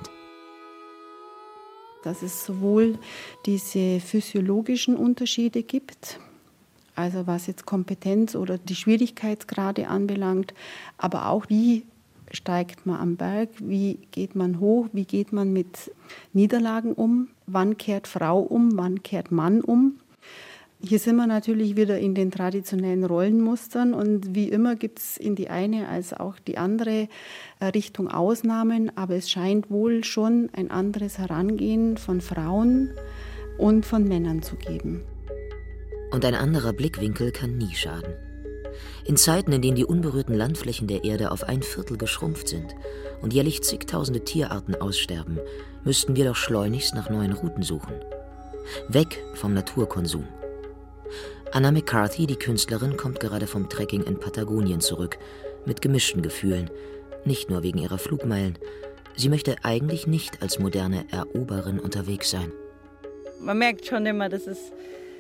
[2.04, 2.98] Dass es sowohl
[3.46, 6.20] diese physiologischen Unterschiede gibt,
[6.96, 10.54] also was jetzt Kompetenz oder die Schwierigkeitsgrade anbelangt,
[10.98, 11.84] aber auch wie
[12.32, 15.92] steigt man am Berg, wie geht man hoch, wie geht man mit
[16.34, 20.00] Niederlagen um, wann kehrt Frau um, wann kehrt Mann um.
[20.80, 25.36] Hier sind wir natürlich wieder in den traditionellen Rollenmustern und wie immer gibt es in
[25.36, 27.08] die eine als auch die andere
[27.60, 32.92] äh, Richtung Ausnahmen, aber es scheint wohl schon ein anderes Herangehen von Frauen
[33.58, 35.02] und von Männern zu geben.
[36.12, 38.27] Und ein anderer Blickwinkel kann nie schaden.
[39.08, 42.76] In Zeiten, in denen die unberührten Landflächen der Erde auf ein Viertel geschrumpft sind
[43.22, 45.40] und jährlich zigtausende Tierarten aussterben,
[45.86, 47.94] müssten wir doch schleunigst nach neuen Routen suchen.
[48.90, 50.28] Weg vom Naturkonsum.
[51.54, 55.18] Anna McCarthy, die Künstlerin, kommt gerade vom Trekking in Patagonien zurück,
[55.66, 56.70] mit gemischten Gefühlen,
[57.24, 58.60] nicht nur wegen ihrer Flugmeilen.
[59.16, 62.52] Sie möchte eigentlich nicht als moderne Eroberin unterwegs sein.
[63.40, 64.58] Man merkt schon immer, dass es,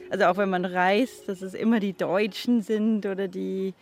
[0.09, 3.73] also auch wenn man reist, dass es immer die Deutschen sind oder die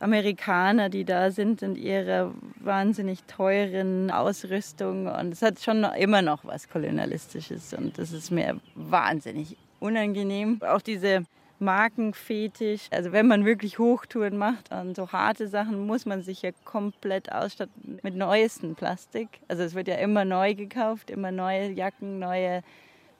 [0.00, 5.06] Amerikaner, die da sind in ihrer wahnsinnig teuren Ausrüstung.
[5.06, 10.60] Und es hat schon immer noch was Kolonialistisches und das ist mir wahnsinnig unangenehm.
[10.62, 11.24] Auch diese
[11.58, 12.88] Markenfetisch.
[12.90, 17.32] Also wenn man wirklich Hochtouren macht und so harte Sachen, muss man sich ja komplett
[17.32, 19.28] ausstatten mit neuestem Plastik.
[19.48, 22.62] Also es wird ja immer neu gekauft, immer neue Jacken, neue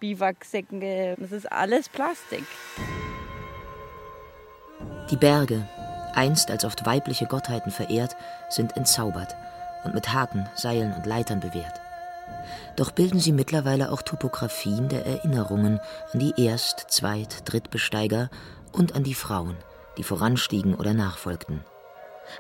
[0.01, 1.17] Biwaksäcke.
[1.19, 2.45] Das ist alles Plastik.
[5.11, 5.69] Die Berge,
[6.15, 8.17] einst als oft weibliche Gottheiten verehrt,
[8.49, 9.35] sind entzaubert
[9.85, 11.81] und mit Haken, Seilen und Leitern bewehrt.
[12.77, 15.81] Doch bilden sie mittlerweile auch Topografien der Erinnerungen
[16.13, 18.31] an die Erst-, Zweit-, Drittbesteiger
[18.73, 19.57] und an die Frauen,
[19.99, 21.61] die voranstiegen oder nachfolgten.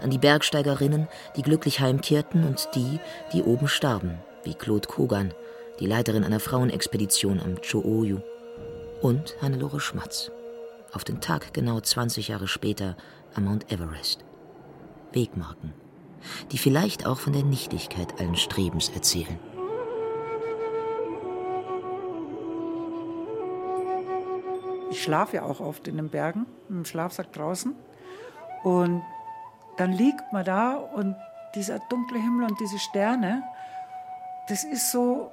[0.00, 2.98] An die Bergsteigerinnen, die glücklich heimkehrten und die,
[3.32, 5.34] die oben starben, wie Claude Kogan,
[5.80, 8.20] die Leiterin einer Frauenexpedition am Chooyu.
[9.02, 10.30] Und Hannelore Schmatz,
[10.92, 12.96] auf den Tag genau 20 Jahre später
[13.34, 14.24] am Mount Everest.
[15.12, 15.72] Wegmarken,
[16.52, 19.38] die vielleicht auch von der Nichtigkeit allen Strebens erzählen.
[24.90, 27.74] Ich schlafe ja auch oft in den Bergen, im Schlafsack draußen.
[28.62, 29.02] Und
[29.76, 31.16] dann liegt man da und
[31.54, 33.42] dieser dunkle Himmel und diese Sterne,
[34.48, 35.30] das ist so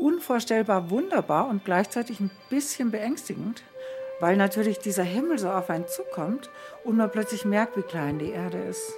[0.00, 3.62] unvorstellbar wunderbar und gleichzeitig ein bisschen beängstigend,
[4.20, 6.50] weil natürlich dieser Himmel so auf einen zukommt
[6.84, 8.92] und man plötzlich merkt, wie klein die Erde ist.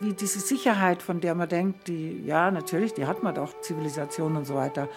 [0.00, 4.36] Wie diese Sicherheit, von der man denkt, die, ja, natürlich, die hat man doch, Zivilisation
[4.36, 4.88] und so weiter,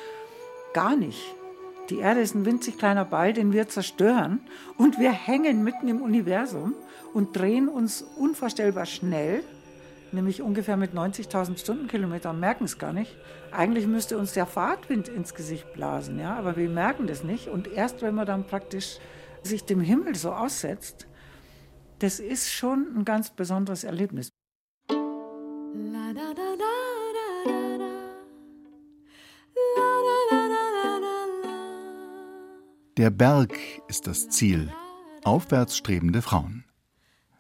[0.74, 1.36] gar nicht.
[1.90, 4.42] Die Erde ist ein winzig kleiner Ball, den wir zerstören.
[4.78, 6.76] Und wir hängen mitten im Universum
[7.14, 9.44] und drehen uns unvorstellbar schnell,
[10.14, 13.18] nämlich ungefähr mit 90.000 Stundenkilometern, merken es gar nicht.
[13.52, 17.48] Eigentlich müsste uns der Fahrtwind ins Gesicht blasen, ja, aber wir merken das nicht.
[17.48, 19.00] Und erst wenn man dann praktisch
[19.44, 21.08] sich dem Himmel so aussetzt,
[22.00, 24.30] das ist schon ein ganz besonderes Erlebnis.
[24.90, 26.70] La, da, da, da,
[33.00, 33.58] Der Berg
[33.88, 34.74] ist das Ziel.
[35.24, 36.66] Aufwärts strebende Frauen.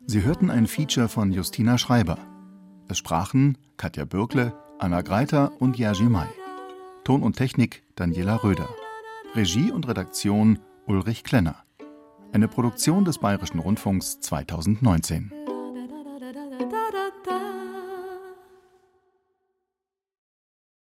[0.06, 2.29] Sie hörten ein Feature von Justina Schreiber.
[2.92, 6.28] Es sprachen Katja Bürkle, Anna Greiter und Jerzy May.
[7.04, 8.68] Ton und Technik Daniela Röder.
[9.36, 11.58] Regie und Redaktion Ulrich Klenner.
[12.34, 15.32] Eine Produktion des Bayerischen Rundfunks 2019.